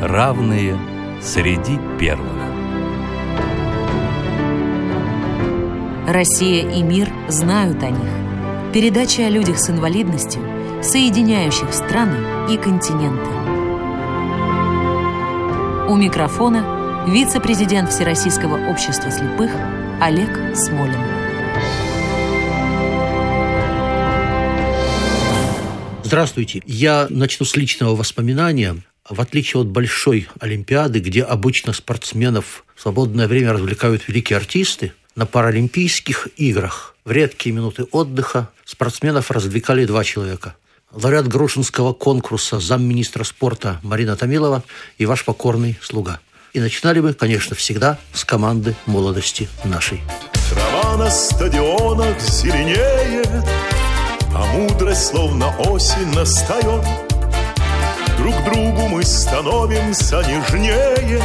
равные 0.00 0.78
среди 1.20 1.78
первых. 1.98 2.26
Россия 6.06 6.68
и 6.68 6.82
мир 6.82 7.08
знают 7.28 7.82
о 7.82 7.90
них. 7.90 8.72
Передача 8.72 9.26
о 9.26 9.30
людях 9.30 9.58
с 9.58 9.68
инвалидностью, 9.68 10.42
соединяющих 10.82 11.72
страны 11.74 12.52
и 12.52 12.56
континенты. 12.56 13.30
У 15.88 15.96
микрофона 15.96 17.04
вице-президент 17.06 17.90
Всероссийского 17.90 18.70
общества 18.70 19.10
слепых 19.10 19.50
Олег 20.00 20.30
Смолин. 20.56 20.96
Здравствуйте. 26.02 26.62
Я 26.64 27.06
начну 27.10 27.44
с 27.44 27.54
личного 27.54 27.94
воспоминания. 27.94 28.76
В 29.10 29.20
отличие 29.20 29.60
от 29.60 29.66
большой 29.66 30.28
Олимпиады, 30.38 31.00
где 31.00 31.24
обычно 31.24 31.72
спортсменов 31.72 32.64
в 32.76 32.80
свободное 32.80 33.26
время 33.26 33.52
развлекают 33.52 34.06
великие 34.06 34.36
артисты, 34.36 34.92
на 35.16 35.26
Паралимпийских 35.26 36.28
играх 36.36 36.94
в 37.04 37.10
редкие 37.10 37.52
минуты 37.52 37.86
отдыха 37.90 38.50
спортсменов 38.64 39.32
развлекали 39.32 39.84
два 39.84 40.04
человека. 40.04 40.54
Лауреат 40.92 41.26
Грушинского 41.26 41.92
конкурса 41.92 42.60
замминистра 42.60 43.24
спорта 43.24 43.80
Марина 43.82 44.14
Томилова 44.14 44.62
и 44.96 45.06
ваш 45.06 45.24
покорный 45.24 45.76
слуга. 45.82 46.20
И 46.52 46.60
начинали 46.60 47.00
мы, 47.00 47.12
конечно, 47.12 47.56
всегда 47.56 47.98
с 48.12 48.24
команды 48.24 48.76
молодости 48.86 49.48
нашей. 49.64 50.00
Трава 50.50 50.96
на 50.96 51.10
стадионах 51.10 52.20
зеленеет, 52.20 53.28
а 54.32 54.46
мудрость 54.54 55.08
словно 55.08 55.52
осень 55.58 56.14
настает. 56.14 57.09
Друг 58.20 58.44
другу 58.44 58.88
мы 58.88 59.02
становимся 59.02 60.18
нежнее, 60.18 61.22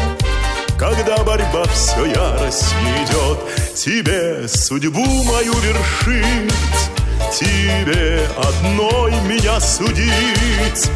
когда 0.79 1.17
борьба 1.25 1.65
все 1.65 2.05
яростнее 2.05 3.03
идет. 3.03 3.37
Тебе 3.75 4.47
судьбу 4.47 5.03
мою 5.25 5.53
вершить, 5.55 6.53
тебе 7.37 8.25
одной 8.37 9.11
меня 9.27 9.59
судить. 9.59 10.89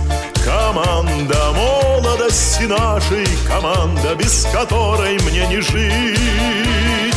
Команда 0.45 1.51
молодости 1.51 2.63
нашей, 2.63 3.27
команда, 3.45 4.15
без 4.15 4.47
которой 4.53 5.19
мне 5.23 5.47
не 5.47 5.59
жить. 5.59 7.13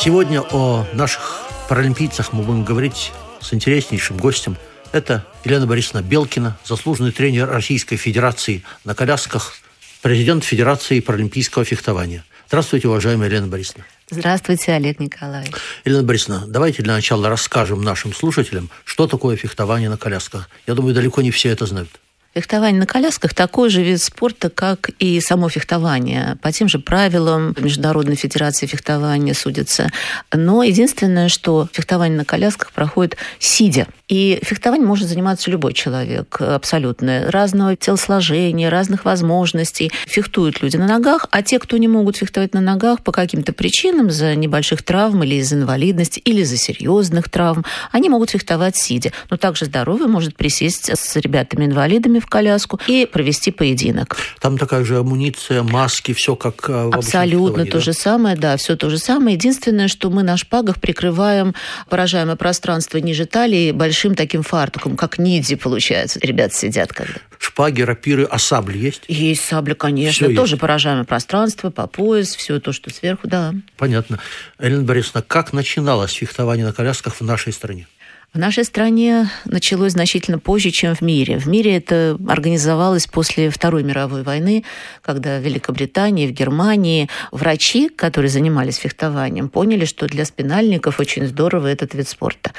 Сегодня 0.00 0.40
о 0.50 0.86
наших 0.94 1.42
паралимпийцах 1.68 2.32
мы 2.32 2.42
будем 2.42 2.64
говорить 2.64 3.12
с 3.40 3.52
интереснейшим 3.52 4.16
гостем. 4.16 4.56
Это 4.92 5.26
Елена 5.44 5.66
Борисовна 5.66 6.02
Белкина, 6.02 6.58
заслуженный 6.64 7.12
тренер 7.12 7.48
Российской 7.48 7.96
Федерации 7.96 8.62
на 8.84 8.94
колясках, 8.94 9.54
президент 10.02 10.44
Федерации 10.44 11.00
паралимпийского 11.00 11.64
фехтования. 11.64 12.24
Здравствуйте, 12.48 12.88
уважаемая 12.88 13.30
Елена 13.30 13.46
Борисовна. 13.46 13.86
Здравствуйте, 14.10 14.72
Олег 14.72 15.00
Николаевич. 15.00 15.54
Елена 15.86 16.02
Борисовна, 16.02 16.44
давайте 16.46 16.82
для 16.82 16.92
начала 16.92 17.30
расскажем 17.30 17.80
нашим 17.80 18.12
слушателям, 18.12 18.68
что 18.84 19.06
такое 19.06 19.36
фехтование 19.36 19.88
на 19.88 19.96
колясках. 19.96 20.50
Я 20.66 20.74
думаю, 20.74 20.94
далеко 20.94 21.22
не 21.22 21.30
все 21.30 21.48
это 21.48 21.64
знают. 21.64 21.88
Фехтование 22.34 22.80
на 22.80 22.86
колясках 22.86 23.34
такой 23.34 23.68
же 23.68 23.82
вид 23.82 24.00
спорта, 24.00 24.48
как 24.48 24.88
и 24.98 25.20
само 25.20 25.50
фехтование. 25.50 26.38
По 26.40 26.50
тем 26.50 26.66
же 26.66 26.78
правилам 26.78 27.54
Международной 27.58 28.14
Федерации 28.14 28.64
фехтования 28.64 29.34
судятся. 29.34 29.90
Но 30.32 30.62
единственное, 30.62 31.28
что 31.28 31.68
фехтование 31.70 32.16
на 32.16 32.24
колясках 32.24 32.72
проходит 32.72 33.18
сидя. 33.38 33.86
И 34.08 34.40
фехтование 34.42 34.86
может 34.86 35.08
заниматься 35.08 35.50
любой 35.50 35.74
человек, 35.74 36.40
абсолютно. 36.40 37.30
Разного 37.30 37.76
телосложения, 37.76 38.70
разных 38.70 39.04
возможностей. 39.04 39.92
Фехтуют 40.06 40.62
люди 40.62 40.78
на 40.78 40.86
ногах, 40.86 41.26
а 41.32 41.42
те, 41.42 41.58
кто 41.58 41.76
не 41.76 41.88
могут 41.88 42.16
фехтовать 42.16 42.54
на 42.54 42.62
ногах 42.62 43.02
по 43.02 43.12
каким-то 43.12 43.52
причинам, 43.52 44.10
за 44.10 44.34
небольших 44.34 44.82
травм 44.82 45.22
или 45.22 45.34
из 45.34 45.52
инвалидности, 45.52 46.18
или 46.20 46.44
за 46.44 46.56
серьезных 46.56 47.28
травм, 47.28 47.64
они 47.90 48.08
могут 48.08 48.30
фехтовать 48.30 48.76
сидя. 48.76 49.12
Но 49.28 49.36
также 49.36 49.66
здоровый 49.66 50.08
может 50.08 50.34
присесть 50.34 50.90
с 50.90 51.16
ребятами-инвалидами 51.16 52.21
в 52.22 52.26
коляску 52.26 52.80
и 52.86 53.06
провести 53.06 53.50
поединок. 53.50 54.16
Там 54.40 54.58
такая 54.58 54.84
же 54.84 54.98
амуниция, 54.98 55.62
маски, 55.62 56.12
все 56.12 56.36
как 56.36 56.68
э, 56.68 56.88
в 56.88 56.94
Абсолютно 56.94 57.66
то 57.66 57.72
да? 57.74 57.80
же 57.80 57.92
самое, 57.92 58.36
да, 58.36 58.56
все 58.56 58.76
то 58.76 58.90
же 58.90 58.98
самое. 58.98 59.36
Единственное, 59.36 59.88
что 59.88 60.10
мы 60.10 60.22
на 60.22 60.36
шпагах 60.36 60.80
прикрываем 60.80 61.54
поражаемое 61.88 62.36
пространство 62.36 62.98
ниже 62.98 63.26
талии 63.26 63.72
большим 63.72 64.14
таким 64.14 64.42
фартуком, 64.42 64.96
как 64.96 65.18
ниди 65.18 65.54
получается. 65.54 66.18
Ребята 66.22 66.54
сидят 66.54 66.92
когда. 66.92 67.14
Шпаги, 67.38 67.82
рапиры, 67.82 68.24
а 68.24 68.38
сабли 68.38 68.78
есть? 68.78 69.02
Есть 69.08 69.44
сабля, 69.44 69.74
конечно. 69.74 70.28
Всё 70.28 70.36
Тоже 70.36 70.54
есть. 70.54 70.60
поражаемое 70.60 71.04
пространство, 71.04 71.70
по 71.70 71.86
пояс, 71.86 72.34
все 72.36 72.60
то, 72.60 72.72
что 72.72 72.90
сверху, 72.90 73.26
да. 73.26 73.52
Понятно. 73.76 74.20
Елена 74.60 74.82
Борисовна, 74.84 75.22
как 75.22 75.52
начиналось 75.52 76.12
фехтование 76.12 76.64
на 76.64 76.72
колясках 76.72 77.16
в 77.16 77.20
нашей 77.22 77.52
стране? 77.52 77.88
В 78.34 78.38
нашей 78.38 78.64
стране 78.64 79.28
началось 79.44 79.92
значительно 79.92 80.38
позже, 80.38 80.70
чем 80.70 80.94
в 80.94 81.02
мире. 81.02 81.38
В 81.38 81.46
мире 81.48 81.76
это 81.76 82.16
организовалось 82.26 83.06
после 83.06 83.50
Второй 83.50 83.82
мировой 83.82 84.22
войны, 84.22 84.64
когда 85.02 85.38
в 85.38 85.42
Великобритании, 85.42 86.26
в 86.26 86.30
Германии 86.30 87.10
врачи, 87.30 87.90
которые 87.90 88.30
занимались 88.30 88.76
фехтованием, 88.76 89.50
поняли, 89.50 89.84
что 89.84 90.06
для 90.06 90.24
спинальников 90.24 90.98
очень 90.98 91.26
здорово 91.26 91.66
этот 91.66 91.92
вид 91.92 92.08
спорта. 92.08 92.52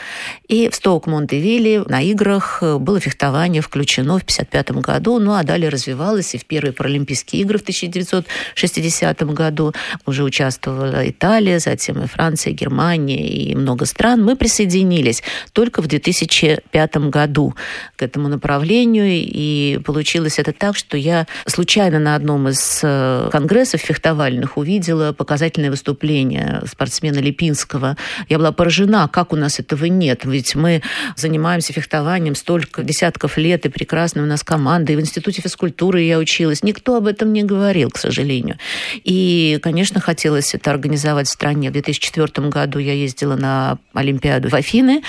И 0.47 0.69
в 0.69 0.75
Стоук-Монтевилле 0.75 1.89
на 1.89 2.03
играх 2.03 2.61
было 2.61 2.99
фехтование 2.99 3.63
включено 3.63 4.19
в 4.19 4.21
1955 4.21 4.71
году, 4.83 5.17
ну 5.17 5.33
а 5.33 5.41
далее 5.41 5.69
развивалось 5.69 6.35
и 6.35 6.37
в 6.37 6.45
первые 6.45 6.73
Паралимпийские 6.73 7.41
игры 7.41 7.57
в 7.57 7.63
1960 7.63 9.23
году 9.33 9.73
уже 10.05 10.23
участвовала 10.23 11.09
Италия, 11.09 11.57
затем 11.57 12.03
и 12.03 12.05
Франция, 12.05 12.51
и 12.51 12.55
Германия 12.55 13.27
и 13.27 13.55
много 13.55 13.87
стран. 13.87 14.23
Мы 14.23 14.35
присоединились 14.35 15.23
только 15.63 15.81
в 15.81 15.87
2005 15.87 16.97
году 17.09 17.55
к 17.95 18.03
этому 18.03 18.27
направлению. 18.27 19.05
И 19.07 19.79
получилось 19.85 20.37
это 20.37 20.51
так, 20.51 20.75
что 20.75 20.97
я 20.97 21.25
случайно 21.45 21.99
на 21.99 22.15
одном 22.15 22.49
из 22.49 22.81
э, 22.83 23.29
конгрессов 23.31 23.79
фехтовальных 23.79 24.57
увидела 24.57 25.13
показательное 25.13 25.69
выступление 25.69 26.61
спортсмена 26.69 27.19
Липинского. 27.19 27.95
Я 28.27 28.39
была 28.39 28.51
поражена, 28.51 29.07
как 29.07 29.31
у 29.31 29.37
нас 29.37 29.61
этого 29.61 29.85
нет. 29.85 30.25
Ведь 30.25 30.53
мы 30.55 30.81
занимаемся 31.15 31.71
фехтованием 31.71 32.35
столько 32.35 32.83
десятков 32.83 33.37
лет, 33.37 33.65
и 33.65 33.69
прекрасная 33.69 34.23
у 34.23 34.27
нас 34.27 34.43
команда, 34.43 34.91
и 34.91 34.97
в 34.97 34.99
Институте 34.99 35.41
физкультуры 35.41 36.01
я 36.01 36.19
училась. 36.19 36.61
Никто 36.61 36.97
об 36.97 37.07
этом 37.07 37.31
не 37.31 37.43
говорил, 37.43 37.89
к 37.89 37.97
сожалению. 37.97 38.57
И, 39.05 39.59
конечно, 39.63 40.01
хотелось 40.01 40.53
это 40.53 40.71
организовать 40.71 41.29
в 41.29 41.31
стране. 41.31 41.69
В 41.69 41.73
2004 41.73 42.49
году 42.49 42.79
я 42.79 42.91
ездила 42.91 43.37
на 43.37 43.77
Олимпиаду 43.93 44.49
в 44.49 44.55
Афины, 44.55 45.03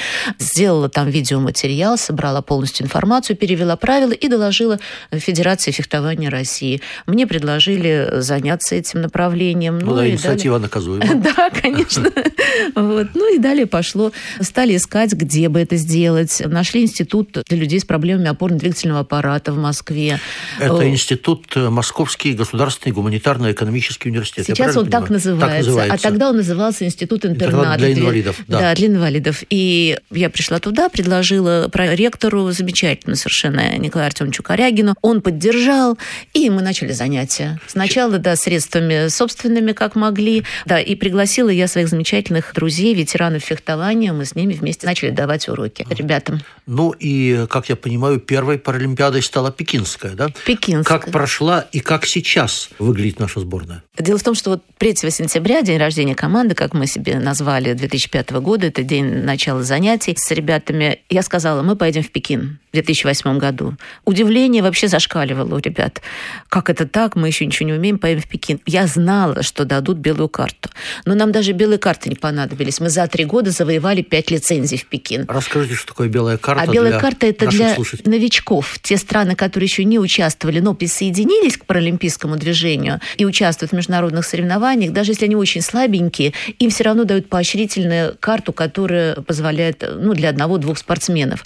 сделала 0.44 0.88
там 0.88 1.08
видеоматериал, 1.08 1.98
собрала 1.98 2.42
полностью 2.42 2.84
информацию, 2.86 3.36
перевела 3.36 3.76
правила 3.76 4.12
и 4.12 4.28
доложила 4.28 4.78
Федерации 5.12 5.70
фехтования 5.70 6.30
России. 6.30 6.80
Мне 7.06 7.26
предложили 7.26 8.08
заняться 8.14 8.74
этим 8.74 9.00
направлением. 9.02 9.78
Ну, 9.78 9.94
да, 9.94 10.06
и 10.06 10.10
инициатива 10.10 10.58
наказуема. 10.58 11.04
Да, 11.14 11.50
конечно. 11.50 12.10
Вот. 12.74 13.08
Ну 13.14 13.34
и 13.34 13.38
далее 13.38 13.66
пошло. 13.66 14.12
Стали 14.40 14.76
искать, 14.76 15.12
где 15.12 15.48
бы 15.48 15.60
это 15.60 15.76
сделать. 15.76 16.42
Нашли 16.44 16.82
институт 16.82 17.38
для 17.48 17.58
людей 17.58 17.80
с 17.80 17.84
проблемами 17.84 18.28
опорно-двигательного 18.28 19.00
аппарата 19.00 19.52
в 19.52 19.58
Москве. 19.58 20.20
Это 20.60 20.82
Э, 20.82 20.88
институт 20.88 21.54
Московский 21.56 22.32
государственный 22.32 22.92
гуманитарно-экономический 22.94 24.10
университет. 24.10 24.46
Сейчас 24.46 24.76
он 24.76 24.88
так 24.88 25.10
называется, 25.10 25.46
Так 25.46 25.56
называется. 25.66 25.94
а 25.94 25.98
тогда 25.98 26.30
он 26.30 26.36
назывался 26.36 26.84
Институт 26.84 27.24
интерната. 27.24 27.56
Интернат 27.56 27.78
для 27.78 27.92
инвалидов, 27.92 28.36
да. 28.46 28.74
для 28.74 28.88
инвалидов. 28.88 29.42
И 29.50 29.98
я 30.10 30.30
пришла 30.34 30.58
туда, 30.58 30.88
предложила 30.88 31.70
ректору 31.72 32.50
замечательно 32.50 33.14
совершенно 33.14 33.78
Николаю 33.78 34.08
Артемовичу 34.08 34.42
Корягину. 34.42 34.94
Он 35.00 35.22
поддержал, 35.22 35.96
и 36.32 36.50
мы 36.50 36.60
начали 36.60 36.92
занятия. 36.92 37.60
Сначала, 37.68 38.18
да, 38.18 38.34
средствами 38.34 39.08
собственными, 39.08 39.72
как 39.72 39.94
могли, 39.94 40.44
да, 40.66 40.80
и 40.80 40.96
пригласила 40.96 41.48
я 41.48 41.68
своих 41.68 41.88
замечательных 41.88 42.52
друзей, 42.54 42.94
ветеранов 42.94 43.42
фехтования, 43.42 44.12
мы 44.12 44.24
с 44.24 44.34
ними 44.34 44.54
вместе 44.54 44.86
начали 44.86 45.10
давать 45.10 45.48
уроки 45.48 45.86
ребятам. 45.88 46.40
Ну 46.66 46.90
и, 46.98 47.46
как 47.48 47.68
я 47.68 47.76
понимаю, 47.76 48.18
первой 48.18 48.58
Паралимпиадой 48.58 49.22
стала 49.22 49.52
Пекинская, 49.52 50.12
да? 50.12 50.28
Пекинская. 50.44 50.98
Как 50.98 51.12
прошла 51.12 51.66
и 51.70 51.78
как 51.78 52.06
сейчас 52.06 52.70
выглядит 52.78 53.20
наша 53.20 53.40
сборная? 53.40 53.84
Дело 53.98 54.18
в 54.18 54.22
том, 54.24 54.34
что 54.34 54.50
вот 54.50 54.62
3 54.78 54.96
сентября, 55.10 55.62
день 55.62 55.78
рождения 55.78 56.16
команды, 56.16 56.56
как 56.56 56.74
мы 56.74 56.86
себе 56.88 57.20
назвали 57.20 57.74
2005 57.74 58.30
года, 58.32 58.66
это 58.66 58.82
день 58.82 59.22
начала 59.22 59.62
занятий 59.62 60.14
с 60.24 60.30
ребятами, 60.30 61.00
я 61.10 61.22
сказала, 61.22 61.62
мы 61.62 61.76
поедем 61.76 62.02
в 62.02 62.10
Пекин. 62.10 62.58
2008 62.74 63.38
году. 63.38 63.74
Удивление 64.04 64.62
вообще 64.62 64.88
зашкаливало 64.88 65.56
у 65.56 65.58
ребят. 65.58 66.02
Как 66.48 66.70
это 66.70 66.86
так? 66.86 67.16
Мы 67.16 67.28
еще 67.28 67.46
ничего 67.46 67.68
не 67.68 67.74
умеем, 67.74 67.98
поедем 67.98 68.22
в 68.22 68.28
Пекин. 68.28 68.60
Я 68.66 68.86
знала, 68.86 69.42
что 69.42 69.64
дадут 69.64 69.98
белую 69.98 70.28
карту. 70.28 70.68
Но 71.04 71.14
нам 71.14 71.32
даже 71.32 71.52
белые 71.52 71.78
карты 71.78 72.08
не 72.10 72.16
понадобились. 72.16 72.80
Мы 72.80 72.90
за 72.90 73.06
три 73.06 73.24
года 73.24 73.50
завоевали 73.50 74.02
пять 74.02 74.30
лицензий 74.30 74.78
в 74.78 74.86
Пекин. 74.86 75.24
Расскажите, 75.28 75.74
что 75.74 75.88
такое 75.88 76.08
белая 76.08 76.36
карта 76.36 76.62
А 76.62 76.66
белая 76.66 77.00
карта– 77.00 77.26
это 77.28 77.46
для 77.46 77.74
слушателей? 77.74 78.10
новичков. 78.10 78.78
Те 78.82 78.96
страны, 78.96 79.34
которые 79.34 79.66
еще 79.66 79.84
не 79.84 79.98
участвовали, 79.98 80.60
но 80.60 80.74
присоединились 80.74 81.56
к 81.56 81.64
паралимпийскому 81.64 82.36
движению 82.36 83.00
и 83.16 83.24
участвуют 83.24 83.72
в 83.72 83.74
международных 83.74 84.26
соревнованиях, 84.26 84.92
даже 84.92 85.12
если 85.12 85.26
они 85.26 85.36
очень 85.36 85.62
слабенькие, 85.62 86.32
им 86.58 86.70
все 86.70 86.84
равно 86.84 87.04
дают 87.04 87.28
поощрительную 87.28 88.16
карту, 88.18 88.52
которая 88.52 89.14
позволяет 89.16 89.84
ну, 89.98 90.14
для 90.14 90.30
одного-двух 90.30 90.78
спортсменов. 90.78 91.44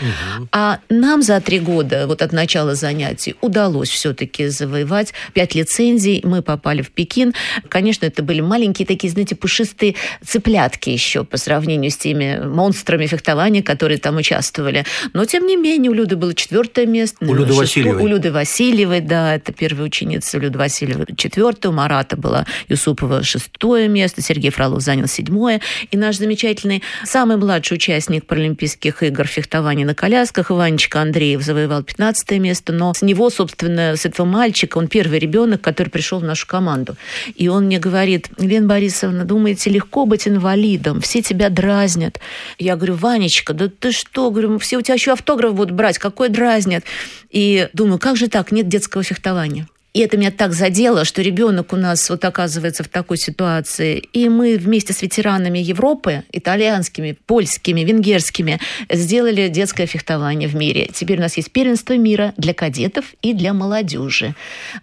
А 0.53 0.79
нам 0.89 1.18
за 1.23 1.41
три 1.41 1.61
года, 1.61 2.06
вот 2.06 2.23
от 2.23 2.32
начала 2.32 2.75
занятий, 2.75 3.35
удалось 3.41 3.91
все-таки 3.91 4.49
завоевать 4.49 5.12
пять 5.35 5.55
лицензий. 5.55 6.20
Мы 6.25 6.43
попали 6.43 6.82
в 6.82 6.91
Пекин. 6.91 7.35
Конечно, 7.69 8.06
это 8.06 8.23
были 8.23 8.41
маленькие 8.41 8.87
такие, 8.87 9.11
знаете, 9.11 9.37
пушистые 9.37 9.94
цыплятки 10.25 10.91
еще 10.91 11.25
по 11.25 11.37
сравнению 11.37 11.91
с 11.91 11.97
теми 11.97 12.41
монстрами 12.44 13.06
фехтования, 13.06 13.62
которые 13.62 13.99
там 13.99 14.17
участвовали. 14.17 14.85
Но, 15.12 15.25
тем 15.25 15.47
не 15.47 15.56
менее, 15.56 15.91
у 15.91 15.94
Люды 15.94 16.17
было 16.17 16.35
четвертое 16.35 16.87
место. 16.87 17.25
У 17.25 17.35
Люды 17.35 17.53
Васильевой. 17.53 18.03
У 18.03 18.06
Люды 18.06 18.32
Васильевой, 18.32 19.00
да, 19.00 19.35
это 19.37 19.53
первая 19.53 19.87
ученица 19.87 20.38
Люды 20.38 20.59
Васильевой 20.59 21.06
четвертое, 21.17 21.69
у 21.69 21.73
Марата 21.73 22.17
была 22.17 22.47
Юсупова 22.69 23.23
шестое 23.23 23.88
место, 23.88 24.23
Сергей 24.23 24.50
Фролов 24.50 24.81
занял 24.81 25.06
седьмое. 25.06 25.61
И 25.91 25.97
наш 25.97 26.17
замечательный, 26.17 26.82
самый 27.05 27.37
младший 27.37 27.76
участник 27.76 28.26
Паралимпийских 28.26 29.03
игр 29.03 29.26
фехтования 29.26 29.85
на 29.85 29.94
колясках, 29.94 30.50
Иванечка 30.50 31.00
Андреев, 31.09 31.43
завоевал 31.43 31.83
15 31.83 32.31
место, 32.39 32.73
но 32.73 32.93
с 32.95 33.03
него, 33.03 33.31
собственно, 33.31 33.97
с 33.97 34.07
этого 34.07 34.27
мальчика, 34.27 34.79
он 34.79 34.89
первый 34.89 35.19
ребенок, 35.19 35.61
который 35.61 35.89
пришел 35.89 36.21
в 36.21 36.25
нашу 36.25 36.47
команду. 36.47 36.97
И 37.35 37.49
он 37.49 37.65
мне 37.65 37.79
говорит, 37.79 38.29
Лена 38.39 38.67
Борисовна, 38.67 39.25
думаете, 39.25 39.71
легко 39.71 40.07
быть 40.07 40.29
инвалидом? 40.29 41.01
Все 41.01 41.23
тебя 41.23 41.49
дразнят. 41.49 42.21
Я 42.59 42.77
говорю, 42.77 42.95
Ванечка, 42.95 43.55
да 43.55 43.69
ты 43.69 43.93
что? 43.93 44.31
Говорю, 44.31 44.59
все 44.59 44.79
у 44.79 44.83
тебя 44.83 44.95
еще 44.95 45.13
автограф 45.13 45.55
будут 45.55 45.73
брать, 45.73 45.99
какой 45.99 46.29
дразнят? 46.29 46.85
И 47.31 47.69
думаю, 47.73 47.99
как 47.99 48.17
же 48.17 48.29
так, 48.29 48.53
нет 48.53 48.69
детского 48.69 49.03
фехтования? 49.03 49.67
И 49.94 50.00
это 50.00 50.17
меня 50.17 50.31
так 50.31 50.52
задело, 50.52 51.05
что 51.05 51.23
ребенок 51.23 51.73
у 51.73 51.76
нас 51.76 52.08
вот 52.11 52.25
оказывается 52.25 52.85
в 52.85 52.88
такой 52.88 53.17
ситуации. 53.17 53.99
И 54.12 54.29
мы 54.29 54.56
вместе 54.58 54.93
с 54.93 55.02
ветеранами 55.02 55.58
Европы, 55.58 56.25
итальянскими, 56.31 57.17
польскими, 57.26 57.81
венгерскими, 57.81 58.61
сделали 58.90 59.49
детское 59.49 59.87
фехтование 59.87 60.49
в 60.49 60.55
мире. 60.55 60.90
Теперь 60.93 61.19
у 61.19 61.23
нас 61.23 61.37
есть 61.37 61.50
первенство 61.50 61.96
мира 61.96 62.35
для 62.37 62.55
кадетов 62.55 63.06
и 63.23 63.32
для 63.32 63.52
молодежи. 63.55 64.35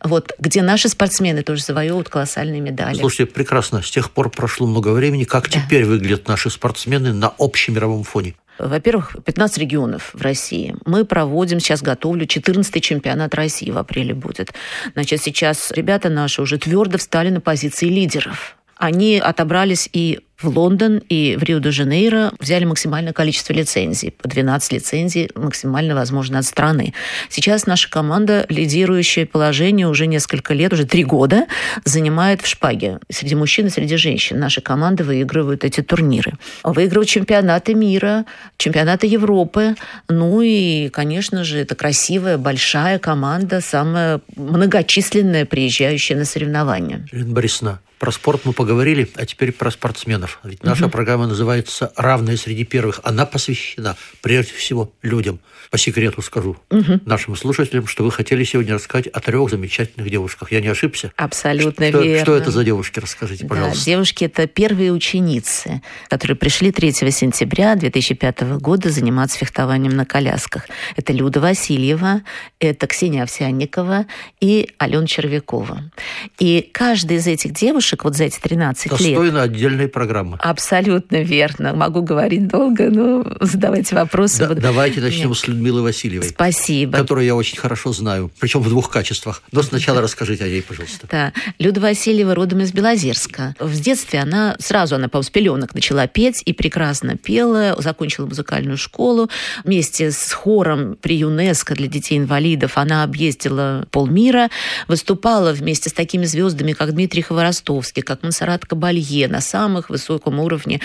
Вот, 0.04 0.34
где 0.40 0.62
наши 0.62 0.90
спортсмены 0.90 1.44
тоже 1.44 1.64
завоевывают 1.64 2.10
колоссальные 2.10 2.62
медали. 2.62 2.98
Слушайте, 2.98 3.32
прекрасно. 3.32 3.82
С 3.84 3.92
тех 3.92 4.12
пор 4.12 4.30
прошло 4.32 4.68
много 4.68 4.90
времени. 4.90 5.24
Как 5.24 5.50
Да. 5.50 5.62
теперь 5.62 5.86
выглядят 5.86 6.28
наши 6.28 6.50
спортсмены 6.50 7.14
на 7.14 7.32
общемировом 7.38 8.04
фоне? 8.04 8.34
Во-первых, 8.58 9.16
15 9.24 9.58
регионов 9.58 10.12
в 10.14 10.22
России. 10.22 10.76
Мы 10.86 11.06
проводим, 11.06 11.60
сейчас 11.60 11.82
готовлю, 11.82 12.26
14-й 12.26 12.80
чемпионат 12.80 13.36
России 13.36 13.70
в 13.72 13.78
апреле 13.78 14.14
будет. 14.14 14.54
Значит, 14.94 15.22
сейчас 15.22 15.72
ребята 15.72 16.10
наши 16.10 16.42
уже 16.42 16.58
твердо 16.58 16.98
встали 16.98 17.30
на 17.30 17.42
позиции 17.42 17.88
лидеров. 17.88 18.58
Они 18.78 19.18
отобрались 19.18 19.90
и 19.92 20.20
в 20.42 20.48
Лондон, 20.50 21.02
и 21.10 21.38
в 21.40 21.44
Рио-де-Жанейро 21.44 22.34
взяли 22.40 22.66
максимальное 22.66 23.14
количество 23.14 23.54
лицензий. 23.54 24.12
По 24.12 24.28
12 24.28 24.74
лицензий 24.74 25.30
максимально 25.36 25.96
возможно 25.96 26.40
от 26.40 26.46
страны. 26.46 26.94
Сейчас 27.30 27.66
наша 27.66 27.90
команда, 27.90 28.46
лидирующее 28.50 29.26
положение 29.26 29.88
уже 29.88 30.08
несколько 30.08 30.54
лет, 30.54 30.74
уже 30.74 30.86
три 30.86 31.04
года, 31.04 31.46
занимает 31.86 32.42
в 32.42 32.48
шпаге. 32.48 33.00
Среди 33.10 33.36
мужчин 33.36 33.68
и 33.68 33.70
среди 33.70 33.96
женщин. 33.96 34.40
Наши 34.40 34.62
команды 34.62 35.04
выигрывают 35.04 35.64
эти 35.64 35.82
турниры. 35.82 36.34
Выигрывают 36.64 37.10
чемпионаты 37.10 37.74
мира, 37.74 38.26
чемпионаты 38.58 39.08
Европы. 39.08 39.76
Ну 40.10 40.42
и, 40.42 40.90
конечно 40.90 41.44
же, 41.44 41.60
это 41.60 41.76
красивая, 41.76 42.38
большая 42.38 43.00
команда, 43.00 43.62
самая 43.62 44.22
многочисленная, 44.36 45.46
приезжающая 45.46 46.18
на 46.18 46.26
соревнования. 46.26 47.08
Елена 47.12 47.34
Борисовна, 47.34 47.80
про 48.00 48.12
спорт 48.12 48.42
мы 48.44 48.54
поговорили, 48.54 49.10
а 49.16 49.26
теперь 49.26 49.52
про 49.52 49.72
спортсменов. 49.72 50.25
Ведь 50.44 50.64
наша 50.64 50.90
программа 50.90 51.28
называется 51.28 51.92
«Равные 51.96 52.38
среди 52.38 52.64
первых». 52.64 53.00
Она 53.04 53.26
посвящена 53.26 53.96
прежде 54.22 54.54
всего 54.54 54.92
людям. 55.02 55.40
По 55.72 55.78
секрету 55.78 56.22
скажу 56.22 56.58
нашим 57.06 57.36
слушателям, 57.36 57.88
что 57.88 58.04
вы 58.04 58.12
хотели 58.12 58.44
сегодня 58.44 58.76
рассказать 58.76 59.08
о 59.08 59.20
трех 59.20 59.50
замечательных 59.50 60.10
девушках. 60.10 60.52
Я 60.52 60.62
не 60.62 60.68
ошибся? 60.68 61.12
Абсолютно 61.16 61.90
что, 61.90 62.02
верно. 62.02 62.24
Что 62.24 62.36
это 62.36 62.52
за 62.52 62.64
девушки? 62.64 63.00
Расскажите, 63.00 63.44
Да, 63.44 63.50
пожалуйста. 63.50 63.86
девушки– 63.86 64.24
это 64.26 64.48
первые 64.48 64.92
ученицы, 64.92 65.82
которые 66.10 66.38
пришли 66.38 66.72
3 66.72 66.92
сентября 67.12 67.76
2005 67.76 68.42
года 68.60 68.90
заниматься 68.90 69.38
фехтованием 69.38 69.96
на 69.96 70.06
колясках. 70.06 70.68
Это 70.96 71.14
Люда 71.14 71.40
Васильева, 71.40 72.22
это 72.60 72.88
Ксения 72.88 73.24
Овсянникова 73.24 74.06
и 74.40 74.70
Алена 74.78 75.08
Червякова. 75.08 75.92
И 76.40 76.70
каждая 76.74 77.18
из 77.18 77.28
этих 77.28 77.54
девушек 77.54 78.04
вот 78.04 78.16
за 78.16 78.26
эти 78.26 78.40
13 78.40 78.92
лет 78.92 79.00
Достойна 79.00 79.44
отдельной 79.44 79.88
программы. 79.88 80.15
Абсолютно 80.42 81.22
верно. 81.22 81.74
Могу 81.74 82.02
говорить 82.02 82.48
долго, 82.48 82.90
но 82.90 83.26
задавайте 83.42 83.96
вопросы. 83.96 84.40
Да- 84.40 84.48
Вот- 84.50 84.60
давайте 84.60 85.02
начнем 85.02 85.30
Нет. 85.30 85.38
с 85.38 85.48
Людмилы 85.48 85.82
Васильевой, 85.82 86.30
Спасибо. 86.30 86.98
которую 86.98 87.26
я 87.26 87.36
очень 87.36 87.58
хорошо 87.58 87.92
знаю, 87.94 88.32
причем 88.40 88.62
в 88.62 88.70
двух 88.70 88.90
качествах. 88.90 89.42
Но 89.52 89.62
сначала 89.62 90.02
расскажите 90.02 90.44
о 90.46 90.48
ней, 90.48 90.62
пожалуйста. 90.62 91.08
Да. 91.12 91.34
Люда 91.60 91.82
Васильева 91.82 92.36
родом 92.36 92.62
из 92.62 92.72
Белозерска. 92.72 93.56
В 93.60 93.80
детстве 93.80 94.20
она 94.20 94.56
сразу, 94.60 94.96
она, 94.96 95.08
по 95.10 95.22
с 95.22 95.30
пеленок 95.30 95.74
начала 95.74 96.08
петь 96.08 96.42
и 96.46 96.54
прекрасно 96.54 97.18
пела, 97.18 97.76
закончила 97.80 98.26
музыкальную 98.28 98.78
школу. 98.78 99.30
Вместе 99.64 100.12
с 100.12 100.32
хором 100.32 100.98
при 101.02 101.18
ЮНЕСКО 101.18 101.76
для 101.76 101.88
детей-инвалидов 101.88 102.78
она 102.78 103.04
объездила 103.04 103.86
полмира, 103.92 104.50
выступала 104.88 105.52
вместе 105.54 105.90
с 105.90 105.94
такими 105.94 106.26
звездами, 106.26 106.74
как 106.74 106.94
Дмитрий 106.94 107.22
Хворостовский, 107.24 108.04
как 108.04 108.24
Монсеррат 108.24 108.66
Кабалье 108.66 109.28
на 109.28 109.42
самых 109.42 109.90
высоком 110.10 110.40
уровне. 110.40 110.82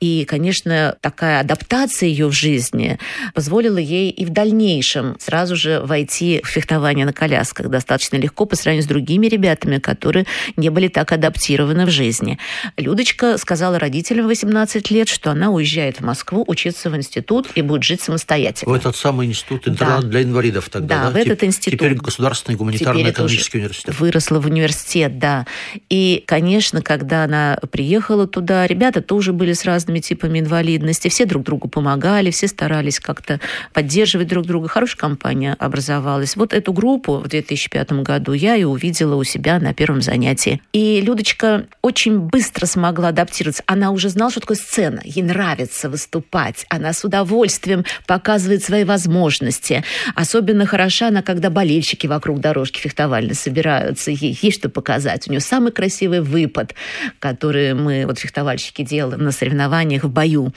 И, 0.00 0.24
конечно, 0.24 0.96
такая 1.00 1.40
адаптация 1.40 2.08
ее 2.08 2.26
в 2.26 2.32
жизни 2.32 2.98
позволила 3.34 3.78
ей 3.78 4.10
и 4.10 4.24
в 4.24 4.30
дальнейшем 4.30 5.16
сразу 5.20 5.56
же 5.56 5.80
войти 5.80 6.40
в 6.42 6.48
фехтование 6.48 7.06
на 7.06 7.12
колясках 7.12 7.68
достаточно 7.68 8.16
легко 8.16 8.44
по 8.46 8.56
сравнению 8.56 8.84
с 8.84 8.86
другими 8.88 9.26
ребятами, 9.26 9.78
которые 9.78 10.26
не 10.56 10.68
были 10.70 10.88
так 10.88 11.12
адаптированы 11.12 11.86
в 11.86 11.90
жизни. 11.90 12.38
Людочка 12.76 13.38
сказала 13.38 13.78
родителям 13.78 14.24
в 14.26 14.28
18 14.28 14.90
лет, 14.90 15.08
что 15.08 15.30
она 15.30 15.50
уезжает 15.50 15.98
в 16.00 16.04
Москву 16.04 16.44
учиться 16.46 16.90
в 16.90 16.96
институт 16.96 17.48
и 17.54 17.62
будет 17.62 17.84
жить 17.84 18.00
самостоятельно. 18.00 18.72
В 18.72 18.74
этот 18.74 18.96
самый 18.96 19.26
институт 19.28 19.68
интернат 19.68 20.00
Да. 20.02 20.08
для 20.08 20.22
инвалидов 20.22 20.68
тогда, 20.70 20.96
Да, 20.96 21.04
да? 21.04 21.10
в 21.10 21.16
этот 21.16 21.42
Теп- 21.42 21.46
институт. 21.46 21.78
Теперь 21.78 21.94
Государственный 21.94 22.56
гуманитарный 22.56 23.00
Теперь 23.02 23.12
это 23.12 23.24
уже 23.24 23.34
экономический 23.34 23.58
университет. 23.58 23.98
Выросла 23.98 24.40
в 24.40 24.46
университет, 24.46 25.18
да. 25.18 25.46
И, 25.88 26.22
конечно, 26.26 26.82
когда 26.82 27.24
она 27.24 27.58
приехала 27.70 28.26
туда, 28.26 28.55
ребята 28.64 29.02
тоже 29.02 29.32
были 29.32 29.52
с 29.52 29.64
разными 29.64 29.98
типами 29.98 30.40
инвалидности, 30.40 31.08
все 31.08 31.26
друг 31.26 31.44
другу 31.44 31.68
помогали, 31.68 32.30
все 32.30 32.48
старались 32.48 33.00
как-то 33.00 33.40
поддерживать 33.72 34.28
друг 34.28 34.46
друга. 34.46 34.68
Хорошая 34.68 34.96
компания 34.96 35.56
образовалась. 35.58 36.36
Вот 36.36 36.52
эту 36.52 36.72
группу 36.72 37.18
в 37.18 37.28
2005 37.28 37.92
году 38.02 38.32
я 38.32 38.56
и 38.56 38.64
увидела 38.64 39.16
у 39.16 39.24
себя 39.24 39.58
на 39.58 39.74
первом 39.74 40.00
занятии. 40.00 40.62
И 40.72 41.00
Людочка 41.00 41.66
очень 41.82 42.18
быстро 42.18 42.66
смогла 42.66 43.08
адаптироваться. 43.08 43.62
Она 43.66 43.90
уже 43.90 44.08
знала, 44.08 44.30
что 44.30 44.40
такое 44.40 44.56
сцена. 44.56 45.00
Ей 45.04 45.22
нравится 45.22 45.90
выступать. 45.90 46.64
Она 46.68 46.92
с 46.92 47.04
удовольствием 47.04 47.84
показывает 48.06 48.62
свои 48.62 48.84
возможности. 48.84 49.84
Особенно 50.14 50.66
хороша 50.66 51.08
она, 51.08 51.22
когда 51.22 51.50
болельщики 51.50 52.06
вокруг 52.06 52.40
дорожки 52.40 52.78
фехтовальной 52.80 53.34
собираются. 53.34 54.10
Ей 54.10 54.38
есть 54.40 54.58
что 54.58 54.68
показать. 54.68 55.26
У 55.28 55.30
нее 55.30 55.40
самый 55.40 55.72
красивый 55.72 56.20
выпад, 56.20 56.74
который 57.18 57.74
мы, 57.74 58.06
вот 58.06 58.18
фехтовальщики, 58.46 58.82
делаем 58.82 59.24
на 59.24 59.32
соревнованиях 59.32 60.04
в 60.04 60.08
бою. 60.08 60.52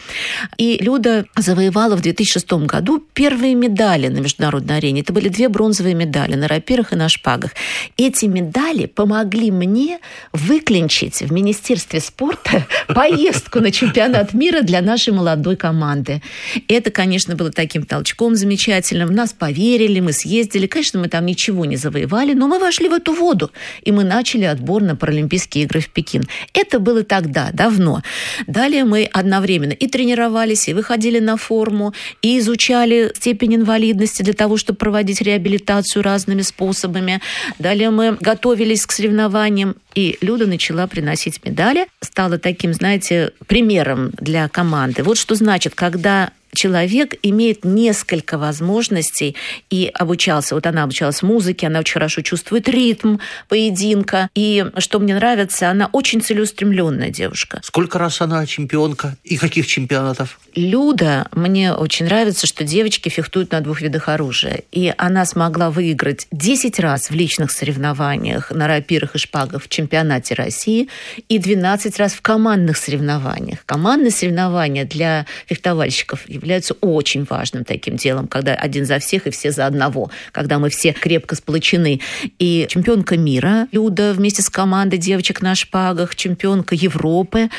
И 0.58 0.78
Люда 0.82 1.26
завоевала 1.36 1.96
в 1.96 2.02
2006 2.02 2.52
году 2.66 3.04
первые 3.14 3.56
медали 3.56 4.08
на 4.08 4.20
международной 4.20 4.78
арене. 4.78 5.02
Это 5.02 5.14
были 5.14 5.30
две 5.30 5.50
бронзовые 5.50 5.96
медали 5.96 6.36
на 6.36 6.48
рапирах 6.48 6.94
и 6.94 6.96
на 6.96 7.10
шпагах. 7.10 7.52
Эти 7.98 8.26
медали 8.26 8.86
помогли 8.86 9.52
мне 9.52 10.00
выклинчить 10.34 11.22
в 11.22 11.32
Министерстве 11.32 12.00
спорта 12.00 12.68
поездку 12.88 13.60
на 13.60 13.72
чемпионат 13.72 14.34
мира 14.34 14.62
для 14.62 14.82
нашей 14.82 15.14
молодой 15.14 15.56
команды. 15.56 16.22
Это, 16.68 16.92
конечно, 16.92 17.36
было 17.36 17.52
таким 17.52 17.84
толчком 17.84 18.36
замечательным. 18.36 19.08
В 19.10 19.12
нас 19.12 19.34
поверили, 19.34 20.00
мы 20.00 20.14
съездили. 20.14 20.68
Конечно, 20.68 21.00
мы 21.00 21.08
там 21.08 21.26
ничего 21.26 21.66
не 21.66 21.78
завоевали, 21.78 22.34
но 22.34 22.48
мы 22.48 22.60
вошли 22.60 22.90
в 22.90 22.94
эту 22.94 23.14
воду, 23.14 23.52
и 23.84 23.92
мы 23.92 24.04
начали 24.04 24.46
отбор 24.46 24.84
на 24.84 24.96
Паралимпийские 24.96 25.64
игры 25.64 25.80
в 25.80 25.90
Пекин. 25.90 26.24
Это 26.54 26.80
было 26.80 27.04
тогда, 27.04 27.50
давно. 27.54 27.79
Давно. 27.80 28.02
Далее 28.48 28.84
мы 28.84 29.10
одновременно 29.12 29.72
и 29.72 29.88
тренировались, 29.88 30.70
и 30.70 30.74
выходили 30.74 31.20
на 31.20 31.38
форму, 31.38 31.94
и 32.22 32.40
изучали 32.40 33.12
степень 33.16 33.56
инвалидности 33.56 34.24
для 34.24 34.34
того, 34.34 34.58
чтобы 34.58 34.78
проводить 34.78 35.22
реабилитацию 35.22 36.04
разными 36.04 36.42
способами. 36.42 37.22
Далее 37.60 37.90
мы 37.90 38.18
готовились 38.20 38.86
к 38.86 38.92
соревнованиям, 38.92 39.76
и 39.96 40.18
Люда 40.22 40.46
начала 40.48 40.88
приносить 40.88 41.44
медали, 41.44 41.88
стала 42.02 42.38
таким, 42.38 42.74
знаете, 42.74 43.32
примером 43.48 44.12
для 44.20 44.48
команды. 44.48 45.04
Вот 45.04 45.18
что 45.18 45.36
значит, 45.36 45.76
когда 45.76 46.32
человек 46.54 47.14
имеет 47.22 47.64
несколько 47.64 48.38
возможностей 48.38 49.36
и 49.70 49.90
обучался. 49.94 50.56
Вот 50.56 50.66
она 50.66 50.84
обучалась 50.84 51.22
музыке, 51.22 51.68
она 51.68 51.80
очень 51.80 51.94
хорошо 51.94 52.22
чувствует 52.22 52.68
ритм 52.68 53.18
поединка. 53.48 54.30
И 54.36 54.66
что 54.78 55.00
мне 55.00 55.16
нравится, 55.16 55.70
она 55.70 55.90
очень 55.92 56.22
целеустремленная 56.22 57.10
девушка. 57.10 57.60
Сколько 57.64 58.00
раз 58.00 58.22
она 58.22 58.46
чемпионка 58.46 59.16
и 59.24 59.38
каких 59.38 59.68
чемпионатов? 59.68 60.40
Люда, 60.56 61.28
мне 61.32 61.74
очень 61.74 62.06
нравится, 62.06 62.48
что 62.48 62.64
девочки 62.64 63.10
фехтуют 63.10 63.52
на 63.52 63.62
двух 63.62 63.82
видах 63.82 64.10
оружия. 64.10 64.64
И 64.72 64.94
она 64.98 65.26
смогла 65.26 65.70
выиграть 65.70 66.28
10 66.32 66.80
раз 66.80 67.10
в 67.10 67.14
личных 67.14 67.52
соревнованиях 67.52 68.52
на 68.52 68.68
рапирах 68.68 69.16
и 69.16 69.20
шпагах 69.20 69.64
в 69.64 69.70
чемпионате 69.70 69.89
России 70.36 70.90
и 71.28 71.38
12 71.38 71.98
раз 71.98 72.14
в 72.14 72.22
командных 72.22 72.78
соревнованиях. 72.78 73.66
Командные 73.66 74.12
соревнования 74.12 74.86
для 74.86 75.26
фехтовальщиков 75.46 76.28
являются 76.30 76.76
очень 76.82 77.26
важным 77.30 77.64
таким 77.64 77.96
делом, 77.96 78.28
когда 78.28 78.56
один 78.56 78.86
за 78.86 79.00
всех 79.00 79.28
и 79.28 79.32
все 79.32 79.52
за 79.52 79.66
одного, 79.66 80.10
когда 80.32 80.60
мы 80.60 80.70
все 80.70 80.94
крепко 80.94 81.36
сплочены. 81.36 82.02
И 82.40 82.66
чемпионка 82.70 83.18
мира 83.18 83.68
Люда 83.72 84.14
вместе 84.14 84.42
с 84.42 84.50
командой 84.50 84.98
девочек 84.98 85.42
на 85.42 85.56
шпагах, 85.56 86.16
чемпионка 86.16 86.76
Европы 86.76 87.50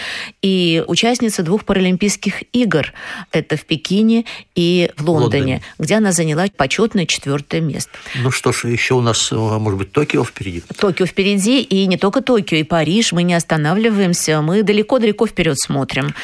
и 0.43 0.83
участница 0.87 1.43
двух 1.43 1.65
паралимпийских 1.65 2.43
игр. 2.53 2.93
Это 3.33 3.57
в 3.57 3.65
Пекине 3.65 4.25
и 4.55 4.91
в 4.97 5.09
Лондоне, 5.09 5.21
Лондоне. 5.21 5.63
где 5.79 5.95
она 5.97 6.13
заняла 6.13 6.47
почетное 6.57 7.07
четвертое 7.07 7.61
место. 7.61 7.93
Ну 8.23 8.31
что 8.31 8.53
ж, 8.53 8.65
еще 8.65 8.95
у 8.95 9.01
нас, 9.01 9.31
может 9.31 9.79
быть, 9.79 9.93
Токио 9.93 10.25
впереди? 10.25 10.63
Токио 10.77 11.07
впереди, 11.07 11.61
и 11.63 11.87
не 11.87 11.97
только 11.97 12.10
Токио, 12.11 12.59
и 12.59 12.62
Париж. 12.64 13.12
Мы 13.12 13.23
не 13.23 13.35
останавливаемся, 13.35 14.40
мы 14.40 14.62
далеко-далеко 14.62 15.26
вперед 15.26 15.57
смотрим. 15.59 16.14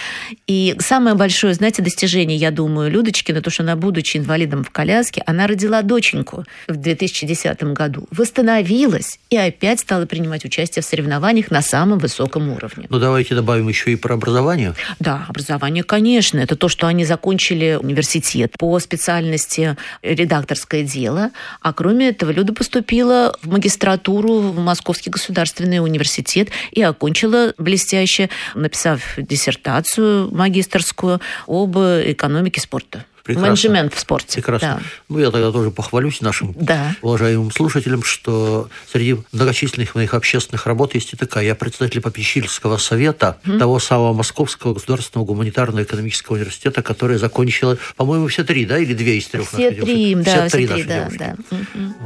И 0.47 0.75
самое 0.79 1.15
большое, 1.17 1.55
знаете, 1.55 1.83
достижение, 1.83 2.37
я 2.37 2.51
думаю, 2.51 2.91
Людочкина, 2.91 3.43
то, 3.43 3.51
что 3.51 3.63
она, 3.63 3.77
будучи 3.77 4.17
инвалидом 4.17 4.65
в 4.65 4.71
коляске, 4.71 5.23
она 5.27 5.47
родила 5.47 5.83
доченьку 5.83 6.45
в 6.67 6.77
2010 6.77 7.63
году, 7.75 8.09
восстановилась 8.11 9.19
и 9.31 9.37
опять 9.37 9.81
стала 9.81 10.07
принимать 10.07 10.45
участие 10.45 10.83
в 10.83 10.87
соревнованиях 10.87 11.51
на 11.51 11.63
самом 11.63 11.99
высоком 11.99 12.49
уровне. 12.49 12.87
Ну, 12.89 12.99
давайте 12.99 13.35
добавим 13.35 13.69
еще 13.69 13.93
и 13.93 13.97
про 13.97 14.15
образование. 14.15 14.75
Да, 14.99 15.27
образование, 15.29 15.85
конечно. 15.85 16.39
Это 16.39 16.57
то, 16.57 16.69
что 16.69 16.87
они 16.87 17.05
закончили 17.05 17.79
университет 17.81 18.55
по 18.59 18.79
специальности 18.79 19.77
редакторское 20.03 20.83
дело. 20.83 21.31
А 21.61 21.73
кроме 21.73 22.09
этого, 22.09 22.31
Люда 22.31 22.53
поступила 22.53 23.37
в 23.43 23.51
магистратуру 23.51 24.41
в 24.41 24.59
Московский 24.59 25.11
государственный 25.11 25.76
университет 25.81 26.51
и 26.73 26.83
окончила 26.83 27.55
блестяще, 27.59 28.29
написав 28.55 29.15
диссертацию 29.17 30.35
магистрскую 30.35 31.21
об 31.47 31.77
экономике 31.77 32.61
спорта. 32.61 33.05
Прекрасно. 33.27 33.49
Менеджмент 33.49 33.95
в 33.95 33.99
спорте. 33.99 34.35
Прекрасно. 34.35 34.81
Да. 34.81 34.83
Ну, 35.09 35.19
я 35.19 35.33
тогда 35.33 35.51
тоже 35.51 35.73
похвалюсь 35.73 36.21
нашим 36.21 36.55
да. 36.57 36.95
уважаемым 37.03 37.51
слушателям, 37.51 38.05
что 38.05 38.69
среди 38.91 39.17
многочисленных 39.33 39.97
моих 39.97 40.15
общественных 40.15 40.67
работ 40.67 40.95
есть 40.95 41.13
и 41.13 41.17
такая. 41.17 41.45
Я 41.45 41.57
председатель 41.57 42.01
попечительского 42.01 42.77
совета 42.77 43.39
mm 43.45 43.57
того 43.57 43.81
самого 43.81 44.13
Московского 44.13 44.75
государственного 44.75 45.27
гуманитарного 45.27 45.83
экономического 45.83 46.37
университета, 46.37 46.83
который 46.83 47.17
закончила, 47.17 47.79
по-моему, 47.97 48.29
все 48.29 48.45
три, 48.45 48.67
да, 48.67 48.79
или 48.79 48.93
две 48.93 49.17
из 49.17 49.27
трех 49.27 49.49
все 49.49 49.71
три, 49.71 50.15
девушек? 50.15 50.25
да, 50.25 50.47
все 50.47 50.57
три, 50.57 50.67
наши 50.69 50.85
да, 50.85 50.99
девушки. 50.99 51.19
Да. 51.19 51.37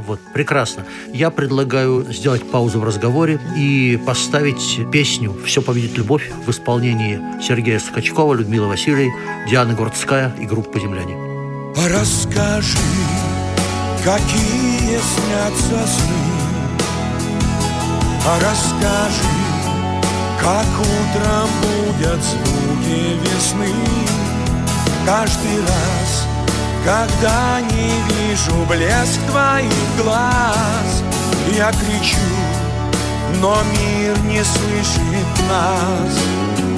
Вот, 0.07 0.19
прекрасно. 0.33 0.85
Я 1.13 1.29
предлагаю 1.29 2.07
сделать 2.09 2.49
паузу 2.49 2.79
в 2.79 2.83
разговоре 2.83 3.39
и 3.57 3.99
поставить 4.07 4.79
песню 4.91 5.35
«Все 5.45 5.61
победит 5.61 5.97
любовь» 5.97 6.31
в 6.45 6.49
исполнении 6.49 7.19
Сергея 7.43 7.79
Скачкова, 7.79 8.33
Людмилы 8.33 8.67
Васильевой, 8.67 9.11
Дианы 9.49 9.75
Городская 9.75 10.33
и 10.39 10.45
группы 10.45 10.79
«Земляне». 10.79 11.10
Расскажи, 11.75 12.77
какие 14.03 14.99
снятся 14.99 15.87
сны. 15.87 16.41
А 18.27 18.35
расскажи, 18.35 19.41
как 20.39 20.67
утром 20.79 21.49
будут 21.61 22.21
звуки 22.23 23.17
весны. 23.23 23.73
Каждый 25.05 25.61
раз, 25.61 26.27
когда 26.85 27.61
не 27.61 27.91
вижу 28.13 28.53
блеск 28.69 29.19
твоих 29.29 29.71
глаз 29.97 31.03
Я 31.55 31.71
кричу, 31.71 32.17
но 33.39 33.57
мир 33.71 34.19
не 34.25 34.43
слышит 34.43 35.49
нас 35.49 36.70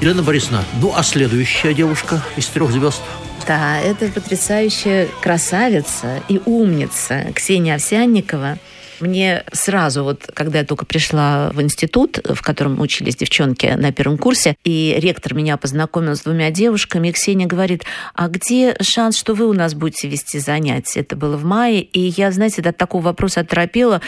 Елена 0.00 0.22
Борисовна, 0.22 0.64
ну 0.80 0.92
а 0.94 1.02
следующая 1.02 1.74
девушка 1.74 2.22
из 2.36 2.46
трех 2.46 2.70
звезд? 2.70 3.00
Да, 3.46 3.78
это 3.80 4.08
потрясающая 4.08 5.08
красавица 5.22 6.22
и 6.28 6.40
умница 6.44 7.32
Ксения 7.34 7.74
Овсянникова. 7.76 8.58
Мне 9.00 9.44
сразу, 9.52 10.04
вот 10.04 10.30
когда 10.32 10.60
я 10.60 10.64
только 10.64 10.84
пришла 10.86 11.50
в 11.50 11.60
институт, 11.60 12.18
в 12.24 12.42
котором 12.42 12.80
учились 12.80 13.16
девчонки 13.16 13.66
на 13.66 13.92
первом 13.92 14.18
курсе, 14.18 14.56
и 14.64 14.96
ректор 14.98 15.34
меня 15.34 15.56
познакомил 15.56 16.16
с 16.16 16.20
двумя 16.20 16.50
девушками, 16.50 17.08
и 17.08 17.12
Ксения 17.12 17.46
говорит, 17.46 17.84
а 18.14 18.28
где 18.28 18.76
шанс, 18.80 19.16
что 19.16 19.34
вы 19.34 19.46
у 19.46 19.52
нас 19.52 19.74
будете 19.74 20.08
вести 20.08 20.38
занятия? 20.38 21.00
Это 21.00 21.16
было 21.16 21.36
в 21.36 21.44
мае, 21.44 21.82
и 21.82 22.00
я, 22.16 22.30
знаете, 22.32 22.62
от 22.62 22.76
такого 22.76 23.02
вопроса 23.02 23.40
оторопела. 23.40 24.00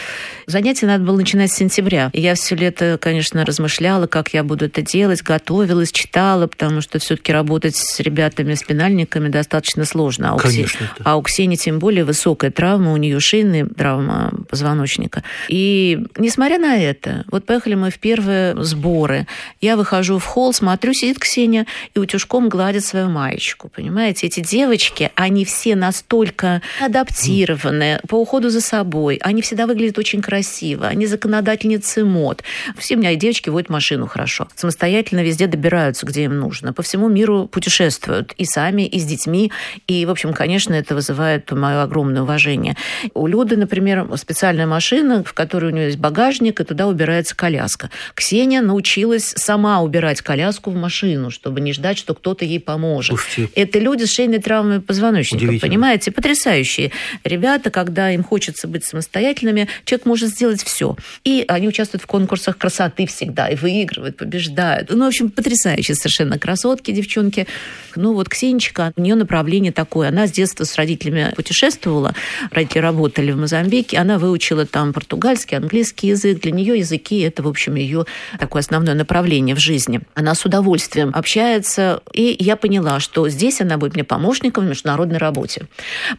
Занятия 0.45 0.87
надо 0.87 1.03
было 1.03 1.17
начинать 1.17 1.51
с 1.51 1.55
сентября. 1.55 2.09
И 2.13 2.21
я 2.21 2.35
все 2.35 2.55
лето, 2.55 2.97
конечно, 2.99 3.45
размышляла, 3.45 4.07
как 4.07 4.33
я 4.33 4.43
буду 4.43 4.65
это 4.65 4.81
делать, 4.81 5.21
готовилась, 5.21 5.91
читала, 5.91 6.47
потому 6.47 6.81
что 6.81 6.99
все-таки 6.99 7.31
работать 7.31 7.75
с 7.75 7.99
ребятами-спинальниками 7.99 9.29
достаточно 9.29 9.85
сложно. 9.85 10.31
А 10.31 10.35
у, 10.35 10.37
Конечно, 10.37 10.87
Ксе... 10.87 11.03
а 11.03 11.17
у 11.17 11.21
Ксении 11.21 11.55
тем 11.55 11.79
более 11.79 12.03
высокая 12.03 12.51
травма, 12.51 12.93
у 12.93 12.97
нее 12.97 13.19
шейная 13.19 13.65
травма 13.65 14.33
позвоночника 14.49 14.76
позвоночника. 14.77 15.23
И 15.49 16.03
несмотря 16.17 16.59
на 16.59 16.77
это, 16.77 17.25
вот 17.31 17.45
поехали 17.45 17.75
мы 17.75 17.89
в 17.89 17.99
первые 17.99 18.55
сборы. 18.63 19.27
Я 19.61 19.75
выхожу 19.75 20.19
в 20.19 20.25
холл, 20.25 20.53
смотрю, 20.53 20.93
сидит 20.93 21.19
Ксения 21.19 21.65
и 21.95 21.99
утюжком 21.99 22.49
гладит 22.49 22.85
свою 22.85 23.09
маечку. 23.09 23.69
Понимаете, 23.69 24.27
эти 24.27 24.39
девочки, 24.39 25.11
они 25.15 25.45
все 25.45 25.75
настолько 25.75 26.61
адаптированы 26.79 27.99
по 28.07 28.15
уходу 28.15 28.49
за 28.49 28.61
собой. 28.61 29.19
Они 29.21 29.41
всегда 29.41 29.65
выглядят 29.65 29.97
очень 29.97 30.21
красиво. 30.21 30.87
Они 30.87 31.05
законодательницы 31.07 32.05
мод. 32.05 32.43
Все 32.77 32.95
у 32.95 32.99
меня 32.99 33.15
девочки 33.15 33.49
водят 33.49 33.69
машину 33.69 34.07
хорошо. 34.07 34.47
Самостоятельно 34.55 35.23
везде 35.23 35.47
добираются, 35.47 36.05
где 36.05 36.23
им 36.23 36.37
нужно. 36.37 36.73
По 36.73 36.81
всему 36.81 37.09
миру 37.09 37.47
путешествуют. 37.47 38.33
И 38.37 38.45
сами, 38.45 38.83
и 38.83 38.99
с 38.99 39.05
детьми. 39.05 39.51
И, 39.87 40.05
в 40.05 40.11
общем, 40.11 40.33
конечно, 40.33 40.73
это 40.73 40.93
вызывает 40.95 41.51
мое 41.51 41.81
огромное 41.81 42.21
уважение. 42.21 42.75
У 43.13 43.27
Люды, 43.27 43.57
например, 43.57 44.07
специальная 44.17 44.66
машина, 44.67 45.23
в 45.23 45.33
которой 45.33 45.71
у 45.71 45.75
нее 45.75 45.85
есть 45.87 45.97
багажник, 45.97 46.59
и 46.59 46.63
туда 46.63 46.87
убирается 46.87 47.35
коляска. 47.35 47.89
Ксения 48.13 48.61
научилась 48.61 49.33
сама 49.35 49.81
убирать 49.81 50.21
коляску 50.21 50.71
в 50.71 50.75
машину, 50.75 51.31
чтобы 51.31 51.61
не 51.61 51.73
ждать, 51.73 51.97
что 51.97 52.13
кто-то 52.13 52.45
ей 52.45 52.59
поможет. 52.59 53.19
Слушайте. 53.19 53.51
Это 53.55 53.79
люди 53.79 54.03
с 54.03 54.11
шейной 54.11 54.39
травмой 54.39 54.81
позвоночника, 54.81 55.53
понимаете? 55.59 56.11
Потрясающие 56.11 56.91
ребята, 57.23 57.69
когда 57.69 58.11
им 58.11 58.23
хочется 58.23 58.67
быть 58.67 58.85
самостоятельными, 58.85 59.67
человек 59.85 60.05
может 60.05 60.29
сделать 60.29 60.63
все. 60.63 60.95
И 61.23 61.45
они 61.47 61.67
участвуют 61.67 62.03
в 62.03 62.07
конкурсах 62.07 62.57
красоты 62.57 63.05
всегда, 63.07 63.47
и 63.47 63.55
выигрывают, 63.55 64.17
побеждают. 64.17 64.89
Ну, 64.89 65.05
в 65.05 65.07
общем, 65.07 65.29
потрясающие 65.29 65.95
совершенно 65.95 66.39
красотки, 66.39 66.91
девчонки. 66.91 67.47
Ну, 67.95 68.13
вот 68.13 68.29
Ксенечка, 68.29 68.93
у 68.95 69.01
нее 69.01 69.15
направление 69.15 69.71
такое. 69.71 70.09
Она 70.09 70.27
с 70.27 70.31
детства 70.31 70.63
с 70.63 70.75
родителями 70.75 71.33
путешествовала, 71.35 72.13
родители 72.51 72.79
работали 72.79 73.31
в 73.31 73.37
Мозамбике, 73.37 73.97
она 73.97 74.17
выучила 74.17 74.56
там 74.65 74.93
португальский, 74.93 75.57
английский 75.57 76.07
язык. 76.07 76.41
Для 76.41 76.51
нее 76.51 76.79
языки– 76.79 77.19
это, 77.21 77.43
в 77.43 77.47
общем, 77.47 77.75
ее 77.75 78.05
такое 78.39 78.61
основное 78.61 78.95
направление 78.95 79.55
в 79.55 79.59
жизни. 79.59 80.01
Она 80.13 80.35
с 80.35 80.45
удовольствием 80.45 81.11
общается, 81.13 82.01
и 82.13 82.35
я 82.39 82.55
поняла, 82.55 82.99
что 82.99 83.29
здесь 83.29 83.61
она 83.61 83.77
будет 83.77 83.93
мне 83.93 84.03
помощником 84.03 84.65
в 84.65 84.69
международной 84.69 85.17
работе. 85.17 85.67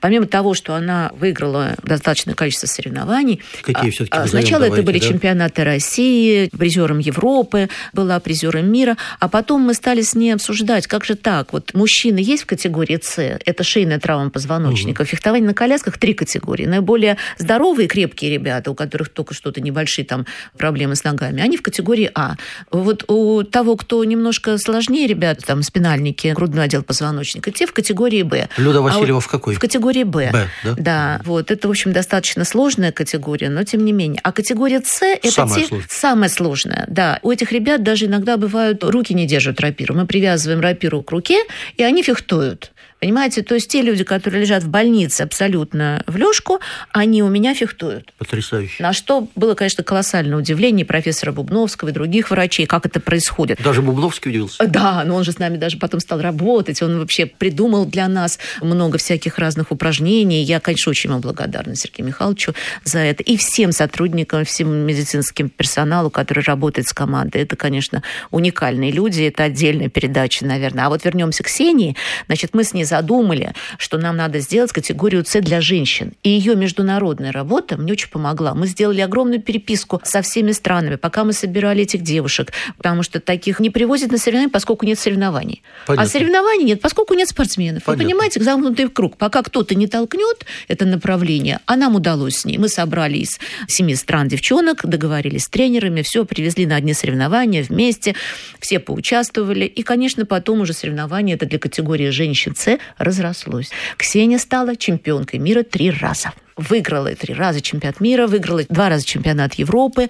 Помимо 0.00 0.26
того, 0.26 0.54
что 0.54 0.74
она 0.74 1.10
выиграла 1.18 1.76
достаточное 1.82 2.34
количество 2.34 2.66
соревнований, 2.66 3.40
Какие 3.62 3.88
а, 3.88 3.92
все-таки 3.92 4.16
а, 4.16 4.20
назовем, 4.22 4.42
Сначала 4.42 4.62
это 4.62 4.76
давайте, 4.76 4.86
были 4.86 4.98
да? 4.98 5.06
чемпионаты 5.06 5.64
России, 5.64 6.50
призером 6.56 6.98
Европы, 6.98 7.68
была 7.92 8.20
призером 8.20 8.70
мира, 8.70 8.96
а 9.18 9.28
потом 9.28 9.62
мы 9.62 9.74
стали 9.74 10.02
с 10.02 10.14
ней 10.14 10.32
обсуждать, 10.32 10.86
как 10.86 11.04
же 11.04 11.14
так, 11.14 11.52
вот 11.52 11.74
мужчины 11.74 12.18
есть 12.18 12.44
в 12.44 12.46
категории 12.46 12.98
С, 13.02 13.18
это 13.18 13.64
шейная 13.64 13.98
травма 13.98 14.30
позвоночника, 14.30 15.04
фехтование 15.04 15.46
на 15.46 15.54
колясках 15.54 15.98
три 15.98 16.14
категории, 16.14 16.66
наиболее 16.66 17.16
здоровые, 17.38 17.88
крепкие 17.88 18.27
ребята, 18.28 18.70
у 18.70 18.74
которых 18.74 19.08
только 19.10 19.34
что-то 19.34 19.60
небольшие 19.60 20.04
там 20.04 20.26
проблемы 20.56 20.94
с 20.96 21.04
ногами, 21.04 21.42
они 21.42 21.56
в 21.56 21.62
категории 21.62 22.10
А. 22.14 22.36
Вот 22.70 23.04
у 23.10 23.42
того, 23.42 23.76
кто 23.76 24.02
немножко 24.04 24.58
сложнее 24.58 25.06
ребята, 25.06 25.44
там 25.46 25.62
спинальники, 25.62 26.28
грудной 26.28 26.64
отдел 26.64 26.82
позвоночника, 26.82 27.50
те 27.50 27.66
в 27.66 27.72
категории 27.72 28.22
Б. 28.22 28.48
Люда 28.56 28.78
А 28.78 28.82
Васильева 28.82 29.20
в 29.20 29.28
какой? 29.28 29.54
В 29.54 29.58
категории 29.58 30.04
Б. 30.04 30.30
Б, 30.32 30.48
да? 30.64 30.74
Да, 30.78 31.20
вот 31.24 31.50
это, 31.50 31.68
в 31.68 31.70
общем, 31.70 31.92
достаточно 31.92 32.44
сложная 32.44 32.92
категория, 32.92 33.48
но 33.50 33.64
тем 33.64 33.84
не 33.84 33.92
менее. 33.92 34.20
А 34.22 34.32
категория 34.32 34.80
С 34.84 35.02
это 35.02 35.30
Самая 35.30 35.60
те- 35.60 35.66
сложная. 35.66 35.88
самая 35.90 36.28
сложная. 36.28 36.84
Да, 36.88 37.18
у 37.22 37.30
этих 37.30 37.52
ребят 37.52 37.82
даже 37.82 38.06
иногда 38.06 38.36
бывают 38.36 38.82
руки 38.84 39.14
не 39.14 39.26
держат 39.26 39.60
рапиру. 39.60 39.94
Мы 39.94 40.06
привязываем 40.06 40.60
рапиру 40.60 41.02
к 41.02 41.10
руке, 41.10 41.42
и 41.76 41.82
они 41.82 42.02
фехтуют. 42.02 42.72
Понимаете, 43.00 43.42
то 43.42 43.54
есть 43.54 43.68
те 43.68 43.82
люди, 43.82 44.02
которые 44.02 44.42
лежат 44.42 44.64
в 44.64 44.68
больнице 44.68 45.22
абсолютно 45.22 46.02
в 46.06 46.16
лёжку, 46.16 46.60
они 46.92 47.22
у 47.22 47.28
меня 47.28 47.54
фехтуют. 47.54 48.12
Потрясающе. 48.18 48.82
На 48.82 48.92
что 48.92 49.28
было, 49.36 49.54
конечно, 49.54 49.84
колоссальное 49.84 50.36
удивление 50.36 50.84
профессора 50.84 51.30
Бубновского 51.32 51.90
и 51.90 51.92
других 51.92 52.30
врачей, 52.30 52.66
как 52.66 52.86
это 52.86 52.98
происходит. 52.98 53.60
Даже 53.62 53.82
Бубловский 53.82 54.30
удивился. 54.30 54.66
Да, 54.66 55.04
но 55.04 55.14
он 55.14 55.24
же 55.24 55.32
с 55.32 55.38
нами 55.38 55.56
даже 55.56 55.78
потом 55.78 56.00
стал 56.00 56.20
работать. 56.20 56.82
Он 56.82 56.98
вообще 56.98 57.26
придумал 57.26 57.86
для 57.86 58.08
нас 58.08 58.38
много 58.60 58.98
всяких 58.98 59.38
разных 59.38 59.70
упражнений. 59.70 60.42
Я, 60.42 60.58
конечно, 60.58 60.90
очень 60.90 61.10
ему 61.10 61.20
благодарна 61.20 61.76
Сергею 61.76 62.08
Михайловичу 62.08 62.54
за 62.84 62.98
это. 62.98 63.22
И 63.22 63.36
всем 63.36 63.70
сотрудникам, 63.70 64.44
всем 64.44 64.70
медицинским 64.70 65.50
персоналу, 65.50 66.10
который 66.10 66.42
работает 66.42 66.88
с 66.88 66.92
командой. 66.92 67.42
Это, 67.42 67.54
конечно, 67.54 68.02
уникальные 68.30 68.90
люди. 68.90 69.22
Это 69.22 69.44
отдельная 69.44 69.88
передача, 69.88 70.44
наверное. 70.44 70.86
А 70.86 70.88
вот 70.88 71.04
вернемся 71.04 71.44
к 71.44 71.46
Ксении. 71.46 71.94
Значит, 72.26 72.54
мы 72.54 72.64
с 72.64 72.74
ней 72.74 72.84
задумали, 72.88 73.54
что 73.78 73.98
нам 73.98 74.16
надо 74.16 74.40
сделать 74.40 74.72
категорию 74.72 75.24
С 75.24 75.40
для 75.40 75.60
женщин. 75.60 76.12
И 76.22 76.30
ее 76.30 76.56
международная 76.56 77.30
работа 77.30 77.76
мне 77.76 77.92
очень 77.92 78.08
помогла. 78.08 78.54
Мы 78.54 78.66
сделали 78.66 79.00
огромную 79.00 79.40
переписку 79.40 80.00
со 80.04 80.22
всеми 80.22 80.52
странами, 80.52 80.96
пока 80.96 81.24
мы 81.24 81.32
собирали 81.32 81.82
этих 81.82 82.02
девушек, 82.02 82.52
потому 82.76 83.02
что 83.02 83.20
таких 83.20 83.60
не 83.60 83.70
привозят 83.70 84.10
на 84.10 84.18
соревнования, 84.18 84.50
поскольку 84.50 84.86
нет 84.86 84.98
соревнований. 84.98 85.62
Понятно. 85.86 86.04
А 86.04 86.08
соревнований 86.08 86.64
нет, 86.64 86.80
поскольку 86.80 87.14
нет 87.14 87.28
спортсменов. 87.28 87.84
Понятно. 87.84 88.04
Вы 88.04 88.08
понимаете, 88.08 88.42
замкнутый 88.42 88.88
круг. 88.88 89.16
Пока 89.16 89.42
кто-то 89.42 89.74
не 89.74 89.86
толкнет 89.86 90.46
это 90.68 90.86
направление, 90.86 91.60
а 91.66 91.76
нам 91.76 91.94
удалось 91.94 92.38
с 92.38 92.44
ней. 92.44 92.58
Мы 92.58 92.68
собрали 92.68 93.18
из 93.18 93.38
семи 93.68 93.94
стран 93.94 94.28
девчонок, 94.28 94.86
договорились 94.86 95.44
с 95.44 95.48
тренерами, 95.48 96.02
все, 96.02 96.24
привезли 96.24 96.66
на 96.66 96.76
одни 96.76 96.94
соревнования 96.94 97.62
вместе, 97.62 98.14
все 98.60 98.78
поучаствовали. 98.78 99.64
И, 99.64 99.82
конечно, 99.82 100.26
потом 100.26 100.60
уже 100.60 100.72
соревнования 100.72 101.34
это 101.34 101.46
для 101.46 101.58
категории 101.58 102.10
женщин 102.10 102.54
С 102.56 102.77
разрослось. 102.98 103.70
Ксения 103.96 104.38
стала 104.38 104.76
чемпионкой 104.76 105.40
мира 105.40 105.62
три 105.62 105.90
раза 105.90 106.32
выиграла 106.58 107.14
три 107.14 107.32
раза 107.32 107.60
чемпионат 107.60 108.00
мира, 108.00 108.26
выиграла 108.26 108.64
два 108.68 108.88
раза 108.88 109.06
чемпионат 109.06 109.54
Европы. 109.54 110.08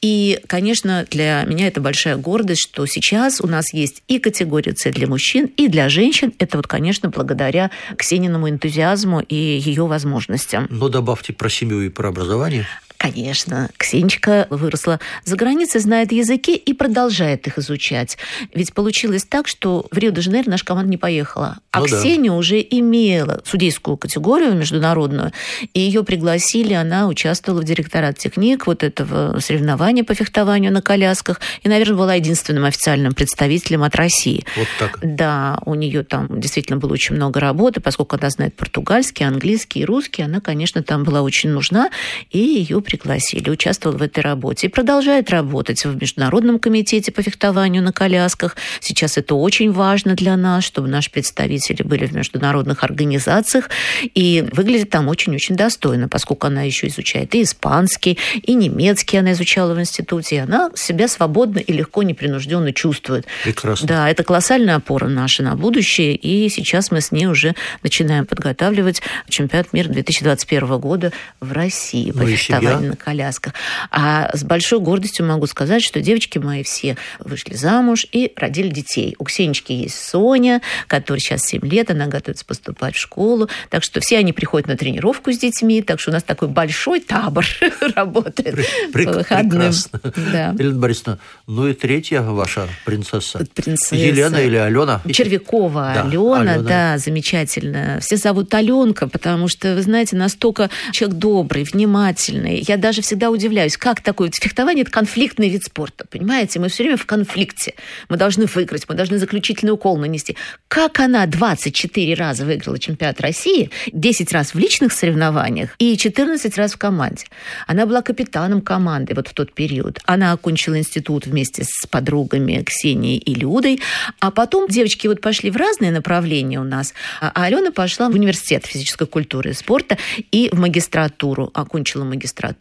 И, 0.00 0.40
конечно, 0.46 1.06
для 1.10 1.44
меня 1.46 1.68
это 1.68 1.80
большая 1.80 2.16
гордость, 2.16 2.62
что 2.62 2.86
сейчас 2.86 3.40
у 3.40 3.46
нас 3.46 3.72
есть 3.72 4.02
и 4.08 4.18
категория 4.18 4.74
С 4.74 4.90
для 4.90 5.06
мужчин, 5.06 5.50
и 5.56 5.68
для 5.68 5.88
женщин. 5.88 6.32
Это 6.38 6.56
вот, 6.56 6.66
конечно, 6.66 7.10
благодаря 7.10 7.70
Ксениному 7.96 8.48
энтузиазму 8.48 9.20
и 9.20 9.34
ее 9.34 9.86
возможностям. 9.86 10.66
Но 10.70 10.88
добавьте 10.88 11.32
про 11.32 11.48
семью 11.50 11.82
и 11.82 11.90
про 11.90 12.08
образование. 12.08 12.66
Конечно, 13.00 13.70
Ксенечка 13.78 14.46
выросла 14.50 15.00
за 15.24 15.34
границей, 15.34 15.80
знает 15.80 16.12
языки 16.12 16.54
и 16.54 16.74
продолжает 16.74 17.46
их 17.46 17.56
изучать. 17.56 18.18
Ведь 18.52 18.74
получилось 18.74 19.24
так, 19.24 19.48
что 19.48 19.86
в 19.90 19.96
Рио-де-Жанейро 19.96 20.50
наша 20.50 20.66
команда 20.66 20.90
не 20.90 20.98
поехала. 20.98 21.56
А 21.70 21.80
Ну 21.80 21.86
да. 21.88 21.98
Ксения 21.98 22.30
уже 22.30 22.60
имела 22.60 23.40
судейскую 23.46 23.96
категорию 23.96 24.52
международную, 24.52 25.32
и 25.72 25.80
ее 25.80 26.04
пригласили, 26.04 26.74
она 26.74 27.08
участвовала 27.08 27.62
в 27.62 27.64
директорат 27.64 28.18
техник 28.18 28.66
вот 28.66 28.82
этого 28.82 29.40
соревнования 29.40 30.04
по 30.04 30.12
фехтованию 30.12 30.70
на 30.70 30.82
колясках, 30.82 31.40
и, 31.62 31.70
наверное, 31.70 31.96
была 31.96 32.14
единственным 32.16 32.66
официальным 32.66 33.14
представителем 33.14 33.82
от 33.82 33.96
России. 33.96 34.44
Вот 34.56 34.68
так. 34.78 34.98
Да, 35.00 35.58
у 35.64 35.74
нее 35.74 36.04
там 36.04 36.38
действительно 36.38 36.76
было 36.76 36.92
очень 36.92 37.14
много 37.16 37.40
работы, 37.40 37.80
поскольку 37.80 38.16
она 38.16 38.28
знает 38.28 38.54
португальский, 38.56 39.26
английский 39.26 39.80
и 39.80 39.84
русский, 39.86 40.20
она, 40.20 40.42
конечно, 40.42 40.82
там 40.82 41.02
была 41.02 41.22
очень 41.22 41.48
нужна, 41.48 41.88
и 42.30 42.38
ее 42.38 42.82
пригласили, 42.90 43.50
участвовала 43.50 43.98
в 43.98 44.02
этой 44.02 44.20
работе. 44.20 44.66
И 44.66 44.70
продолжает 44.70 45.30
работать 45.30 45.84
в 45.84 46.00
Международном 46.00 46.58
комитете 46.58 47.12
по 47.12 47.22
фехтованию 47.22 47.82
на 47.82 47.92
колясках. 47.92 48.56
Сейчас 48.80 49.16
это 49.16 49.34
очень 49.34 49.70
важно 49.70 50.14
для 50.14 50.36
нас, 50.36 50.64
чтобы 50.64 50.88
наши 50.88 51.10
представители 51.10 51.82
были 51.82 52.06
в 52.06 52.12
международных 52.12 52.82
организациях, 52.82 53.70
и 54.14 54.44
выглядит 54.52 54.90
там 54.90 55.08
очень-очень 55.08 55.54
достойно, 55.54 56.08
поскольку 56.08 56.48
она 56.48 56.62
еще 56.62 56.88
изучает 56.88 57.34
и 57.34 57.42
испанский, 57.42 58.18
и 58.42 58.54
немецкий 58.54 59.18
она 59.18 59.32
изучала 59.32 59.74
в 59.74 59.80
институте, 59.80 60.36
и 60.36 60.38
она 60.38 60.70
себя 60.74 61.06
свободно 61.06 61.58
и 61.58 61.72
легко, 61.72 62.02
непринужденно 62.02 62.72
чувствует. 62.72 63.26
Прекрасно. 63.44 63.86
Да, 63.86 64.10
это 64.10 64.24
колоссальная 64.24 64.76
опора 64.76 65.06
наша 65.06 65.42
на 65.42 65.54
будущее, 65.54 66.16
и 66.16 66.48
сейчас 66.48 66.90
мы 66.90 67.00
с 67.00 67.12
ней 67.12 67.26
уже 67.26 67.54
начинаем 67.82 68.26
подготавливать 68.26 69.00
чемпионат 69.28 69.72
мира 69.72 69.88
2021 69.88 70.78
года 70.78 71.12
в 71.40 71.52
России 71.52 72.10
по 72.10 72.18
Ну 72.18 72.26
и. 72.26 72.79
Фехтования 72.80 72.90
на 72.90 72.96
колясках. 72.96 73.54
А 73.90 74.30
с 74.34 74.42
большой 74.44 74.80
гордостью 74.80 75.26
могу 75.26 75.46
сказать, 75.46 75.82
что 75.82 76.00
девочки 76.00 76.38
мои 76.38 76.62
все 76.62 76.96
вышли 77.18 77.54
замуж 77.54 78.06
и 78.12 78.32
родили 78.36 78.68
детей. 78.68 79.14
У 79.18 79.24
Ксенечки 79.24 79.72
есть 79.72 80.02
Соня, 80.02 80.60
которой 80.86 81.18
сейчас 81.20 81.42
7 81.42 81.64
лет, 81.66 81.90
она 81.90 82.06
готовится 82.06 82.44
поступать 82.44 82.94
в 82.94 82.98
школу. 82.98 83.48
Так 83.68 83.82
что 83.84 84.00
все 84.00 84.18
они 84.18 84.32
приходят 84.32 84.68
на 84.68 84.76
тренировку 84.76 85.32
с 85.32 85.38
детьми, 85.38 85.82
так 85.82 86.00
что 86.00 86.10
у 86.10 86.14
нас 86.14 86.22
такой 86.22 86.48
большой 86.48 87.00
табор 87.00 87.46
работает 87.96 88.56
Прек- 88.92 89.04
по 89.06 89.12
выходным. 89.18 89.50
прекрасно. 89.50 90.00
Да. 90.32 90.54
Елена 90.58 90.78
Борисовна, 90.78 91.18
ну 91.46 91.68
и 91.68 91.74
третья 91.74 92.22
ваша 92.22 92.68
принцесса. 92.84 93.44
Принцесса. 93.54 93.94
Елена 93.96 94.36
или 94.36 94.56
Алена? 94.56 95.00
Червякова 95.12 95.92
Да, 95.94 96.02
Алена, 96.04 96.52
Алена. 96.52 96.68
да, 96.68 96.98
замечательно. 96.98 97.98
Все 98.00 98.16
зовут 98.16 98.52
Аленка, 98.54 99.08
потому 99.08 99.48
что, 99.48 99.74
вы 99.74 99.82
знаете, 99.82 100.16
настолько 100.16 100.70
человек 100.92 101.18
добрый, 101.18 101.64
внимательный. 101.64 102.56
Я 102.70 102.76
даже 102.76 103.02
всегда 103.02 103.30
удивляюсь, 103.30 103.76
как 103.76 104.00
такое 104.00 104.30
фехтование– 104.32 104.82
это 104.84 104.92
конфликтный 104.92 105.48
вид 105.48 105.64
спорта, 105.64 106.06
понимаете? 106.08 106.60
Мы 106.60 106.68
все 106.68 106.84
время 106.84 106.96
в 106.96 107.04
конфликте. 107.04 107.74
Мы 108.08 108.16
должны 108.16 108.46
выиграть, 108.46 108.88
мы 108.88 108.94
должны 108.94 109.18
заключительный 109.18 109.72
укол 109.72 109.98
нанести. 109.98 110.36
Как 110.68 111.00
она 111.00 111.26
24 111.26 112.14
раза 112.14 112.44
выиграла 112.44 112.78
чемпионат 112.78 113.20
России, 113.20 113.70
10 113.92 114.32
раз 114.32 114.54
в 114.54 114.58
личных 114.60 114.92
соревнованиях 114.92 115.74
и 115.80 115.96
14 115.96 116.56
раз 116.58 116.74
в 116.74 116.78
команде. 116.78 117.24
Она 117.66 117.86
была 117.86 118.02
капитаном 118.02 118.60
команды 118.60 119.14
вот 119.16 119.26
в 119.26 119.34
тот 119.34 119.52
период. 119.52 119.98
Она 120.04 120.30
окончила 120.30 120.78
институт 120.78 121.26
вместе 121.26 121.64
с 121.64 121.88
подругами 121.88 122.62
Ксенией 122.64 123.18
и 123.18 123.34
Людой. 123.34 123.80
А 124.20 124.30
потом 124.30 124.68
девочки 124.68 125.08
вот 125.08 125.20
пошли 125.20 125.50
в 125.50 125.56
разные 125.56 125.90
направления 125.90 126.60
у 126.60 126.64
нас. 126.64 126.94
А 127.20 127.32
Алена 127.34 127.72
пошла 127.72 128.08
в 128.08 128.14
университет 128.14 128.64
физической 128.64 129.08
культуры 129.08 129.50
и 129.50 129.54
спорта 129.54 129.98
и 130.30 130.50
в 130.52 130.60
магистратуру. 130.60 131.50
Окончила 131.52 132.04
магистратуру 132.04 132.59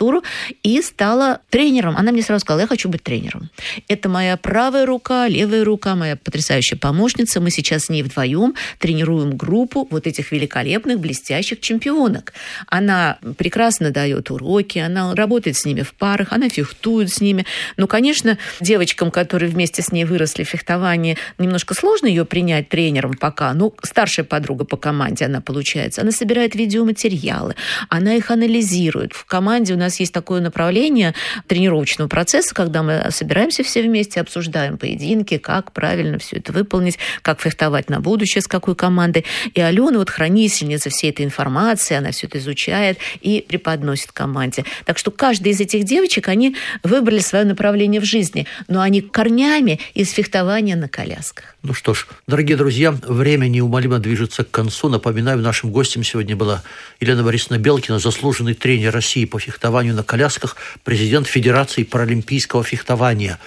и 0.63 0.81
стала 0.81 1.41
тренером. 1.49 1.95
Она 1.97 2.11
мне 2.11 2.21
сразу 2.21 2.41
сказала, 2.41 2.61
я 2.61 2.67
хочу 2.67 2.89
быть 2.89 3.03
тренером. 3.03 3.49
Это 3.87 4.09
моя 4.09 4.37
правая 4.37 4.85
рука, 4.85 5.27
левая 5.27 5.63
рука, 5.63 5.95
моя 5.95 6.15
потрясающая 6.15 6.77
помощница. 6.77 7.39
Мы 7.39 7.51
сейчас 7.51 7.85
с 7.85 7.89
ней 7.89 8.03
вдвоем 8.03 8.55
тренируем 8.79 9.35
группу 9.37 9.87
вот 9.89 10.07
этих 10.07 10.31
великолепных, 10.31 10.99
блестящих 10.99 11.59
чемпионок. 11.59 12.33
Она 12.67 13.17
прекрасно 13.37 13.91
дает 13.91 14.31
уроки, 14.31 14.79
она 14.79 15.15
работает 15.15 15.57
с 15.57 15.65
ними 15.65 15.81
в 15.81 15.93
парах, 15.93 16.29
она 16.31 16.49
фехтует 16.49 17.09
с 17.09 17.21
ними. 17.21 17.45
Ну, 17.77 17.87
конечно, 17.87 18.37
девочкам, 18.59 19.11
которые 19.11 19.49
вместе 19.49 19.81
с 19.81 19.91
ней 19.91 20.05
выросли 20.05 20.43
в 20.43 20.49
фехтовании, 20.49 21.17
немножко 21.37 21.73
сложно 21.73 22.07
ее 22.07 22.25
принять 22.25 22.69
тренером 22.69 23.13
пока. 23.13 23.53
Ну, 23.53 23.73
старшая 23.83 24.25
подруга 24.25 24.65
по 24.65 24.77
команде 24.77 25.25
она 25.25 25.41
получается. 25.41 26.01
Она 26.01 26.11
собирает 26.11 26.55
видеоматериалы, 26.55 27.55
она 27.89 28.15
их 28.15 28.31
анализирует. 28.31 29.13
В 29.13 29.25
команде 29.25 29.73
у 29.73 29.77
нас 29.77 29.88
есть 29.97 30.13
такое 30.13 30.41
направление 30.41 31.13
тренировочного 31.47 32.07
процесса, 32.07 32.53
когда 32.53 32.83
мы 32.83 33.07
собираемся 33.11 33.63
все 33.63 33.81
вместе, 33.81 34.21
обсуждаем 34.21 34.77
поединки, 34.77 35.37
как 35.37 35.71
правильно 35.71 36.19
все 36.19 36.37
это 36.37 36.51
выполнить, 36.51 36.97
как 37.21 37.41
фехтовать 37.41 37.89
на 37.89 37.99
будущее, 37.99 38.41
с 38.41 38.47
какой 38.47 38.75
командой. 38.75 39.25
И 39.53 39.61
Алена 39.61 39.99
вот 39.99 40.09
хранительница 40.09 40.89
всей 40.89 41.11
этой 41.11 41.25
информации, 41.25 41.95
она 41.95 42.11
все 42.11 42.27
это 42.27 42.37
изучает 42.37 42.97
и 43.21 43.45
преподносит 43.47 44.11
команде. 44.11 44.65
Так 44.85 44.97
что 44.97 45.11
каждая 45.11 45.53
из 45.53 45.61
этих 45.61 45.83
девочек, 45.83 46.27
они 46.27 46.55
выбрали 46.83 47.19
свое 47.19 47.45
направление 47.45 48.01
в 48.01 48.05
жизни, 48.05 48.45
но 48.67 48.81
они 48.81 49.01
корнями 49.01 49.79
из 49.93 50.11
фехтования 50.11 50.75
на 50.75 50.87
колясках. 50.87 51.55
Ну 51.61 51.73
что 51.73 51.93
ж, 51.93 52.07
дорогие 52.25 52.55
друзья, 52.55 52.91
время 52.91 53.47
неумолимо 53.49 53.99
движется 53.99 54.45
к 54.45 54.51
концу. 54.51 54.87
Напоминаю, 54.87 55.39
нашим 55.39 55.71
гостем 55.71 56.05
сегодня 56.05 56.37
была 56.37 56.63
Елена 57.01 57.21
Борисовна 57.21 57.57
Белкина, 57.59 57.99
заслуженный 57.99 58.53
тренер 58.53 58.93
России 58.93 59.25
по 59.25 59.39
фехтованию 59.39 59.93
на 59.93 60.03
колясках, 60.03 60.55
президент 60.85 61.27
Федерации 61.27 61.83
паралимпийского 61.83 62.63
фехтования. 62.63 63.39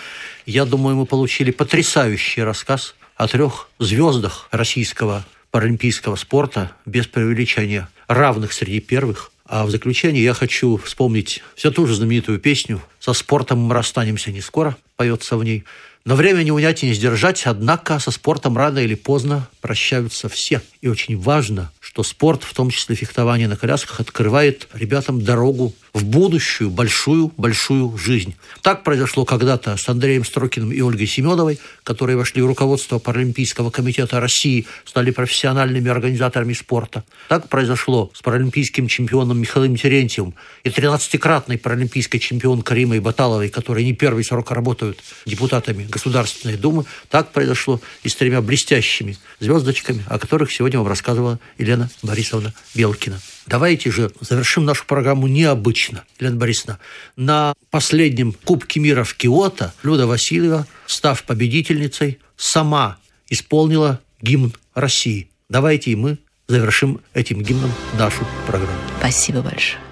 Я 0.45 0.67
думаю, 0.67 0.95
мы 0.97 1.07
получили 1.07 1.53
потрясающий 1.53 2.43
рассказ 2.43 2.95
о 3.17 3.29
трех 3.29 3.71
звездах 3.79 4.47
российского 4.51 5.25
паралимпийского 5.51 6.17
спорта, 6.17 6.73
без 6.85 7.07
преувеличения, 7.07 7.89
равных 8.09 8.53
среди 8.53 8.81
первых. 8.81 9.31
А 9.47 9.65
в 9.65 9.71
заключение 9.71 10.23
я 10.23 10.35
хочу 10.35 10.77
вспомнить 10.77 11.43
все 11.55 11.71
ту 11.71 11.87
же 11.87 11.95
знаменитую 11.95 12.39
песню 12.39 12.83
«Со 13.01 13.15
спортом 13.15 13.59
мы 13.61 13.75
расстанемся 13.75 14.31
не 14.31 14.43
скоро», 14.43 14.77
поется 14.97 15.37
в 15.37 15.45
ней. 15.45 15.65
Но 16.05 16.17
время 16.17 16.43
не 16.43 16.51
унять 16.51 16.83
и 16.83 16.87
не 16.87 16.95
сдержать, 16.95 17.43
однако 17.47 17.99
со 18.01 18.11
спортом 18.11 18.57
рано 18.57 18.81
или 18.81 18.95
поздно 18.95 19.49
прощаются 19.61 20.29
все. 20.29 20.61
И 20.81 20.89
очень 20.89 21.19
важно, 21.19 21.71
что 21.81 22.03
спорт, 22.03 22.43
в 22.43 22.55
том 22.55 22.71
числе 22.71 22.97
фехтование 22.97 23.47
на 23.47 23.57
колясках, 23.57 24.01
открывает 24.01 24.69
ребятам 24.75 25.23
дорогу 25.23 25.75
в 25.93 26.05
будущую 26.05 26.71
большую-большую 26.71 27.97
жизнь. 27.99 28.35
Так 28.63 28.83
произошло 28.83 29.25
когда-то 29.25 29.77
с 29.77 29.89
Андреем 29.89 30.25
Строкиным 30.25 30.73
и 30.73 30.81
Ольгой 30.81 31.07
Семеновой, 31.07 31.59
которые 31.85 32.17
вошли 32.17 32.41
в 32.43 32.47
руководство 32.47 32.99
Паралимпийского 32.99 33.71
комитета 33.71 34.21
России, 34.21 34.67
стали 34.85 35.11
профессиональными 35.11 35.91
организаторами 35.91 36.55
спорта. 36.55 37.05
Так 37.29 37.49
произошло 37.49 38.11
с 38.15 38.23
паралимпийским 38.23 38.89
чемпионом 38.89 39.41
Михаилом 39.41 39.77
Терентьевым 39.77 40.35
и 40.65 40.71
13-кратной 40.71 41.59
паралимпийской 41.59 42.19
чемпионкой 42.19 42.79
Римой 42.79 43.01
Баталовой, 43.01 43.51
которые 43.51 43.85
не 43.85 43.93
первый 43.93 44.25
срок 44.25 44.51
работают 44.51 44.99
депутатами 45.27 45.85
Государственной 45.85 46.57
Думы. 46.57 46.85
Так 47.11 47.33
произошло 47.33 47.81
и 48.03 48.09
с 48.09 48.17
тремя 48.17 48.41
блестящими 48.41 49.19
звездочками, 49.41 50.03
о 50.09 50.19
которых 50.19 50.51
сегодня 50.53 50.79
вам 50.79 50.89
рассказывала 50.89 51.39
Елена 51.59 51.91
Борисовна 52.03 52.55
Белкина. 52.75 53.21
Давайте 53.47 53.91
же 53.91 54.11
завершим 54.21 54.65
нашу 54.65 54.87
программу 54.87 55.27
необычно. 55.27 56.05
Елена 56.19 56.37
Борисовна, 56.37 56.79
на 57.17 57.55
последнем 57.71 58.33
Кубке 58.33 58.81
мира 58.81 59.05
в 59.05 59.15
Киото 59.15 59.73
Люда 59.83 60.07
Васильева, 60.07 60.67
став 60.87 61.23
победительницей, 61.25 62.19
сама 62.37 62.99
исполнила 63.29 64.01
гимн 64.21 64.53
России. 64.75 65.29
Давайте 65.49 65.91
и 65.91 65.97
мы 65.97 66.19
завершим 66.49 67.01
этим 67.15 67.43
гимном 67.43 67.73
нашу 67.99 68.27
программу. 68.47 68.79
Спасибо 68.99 69.43
большое. 69.43 69.92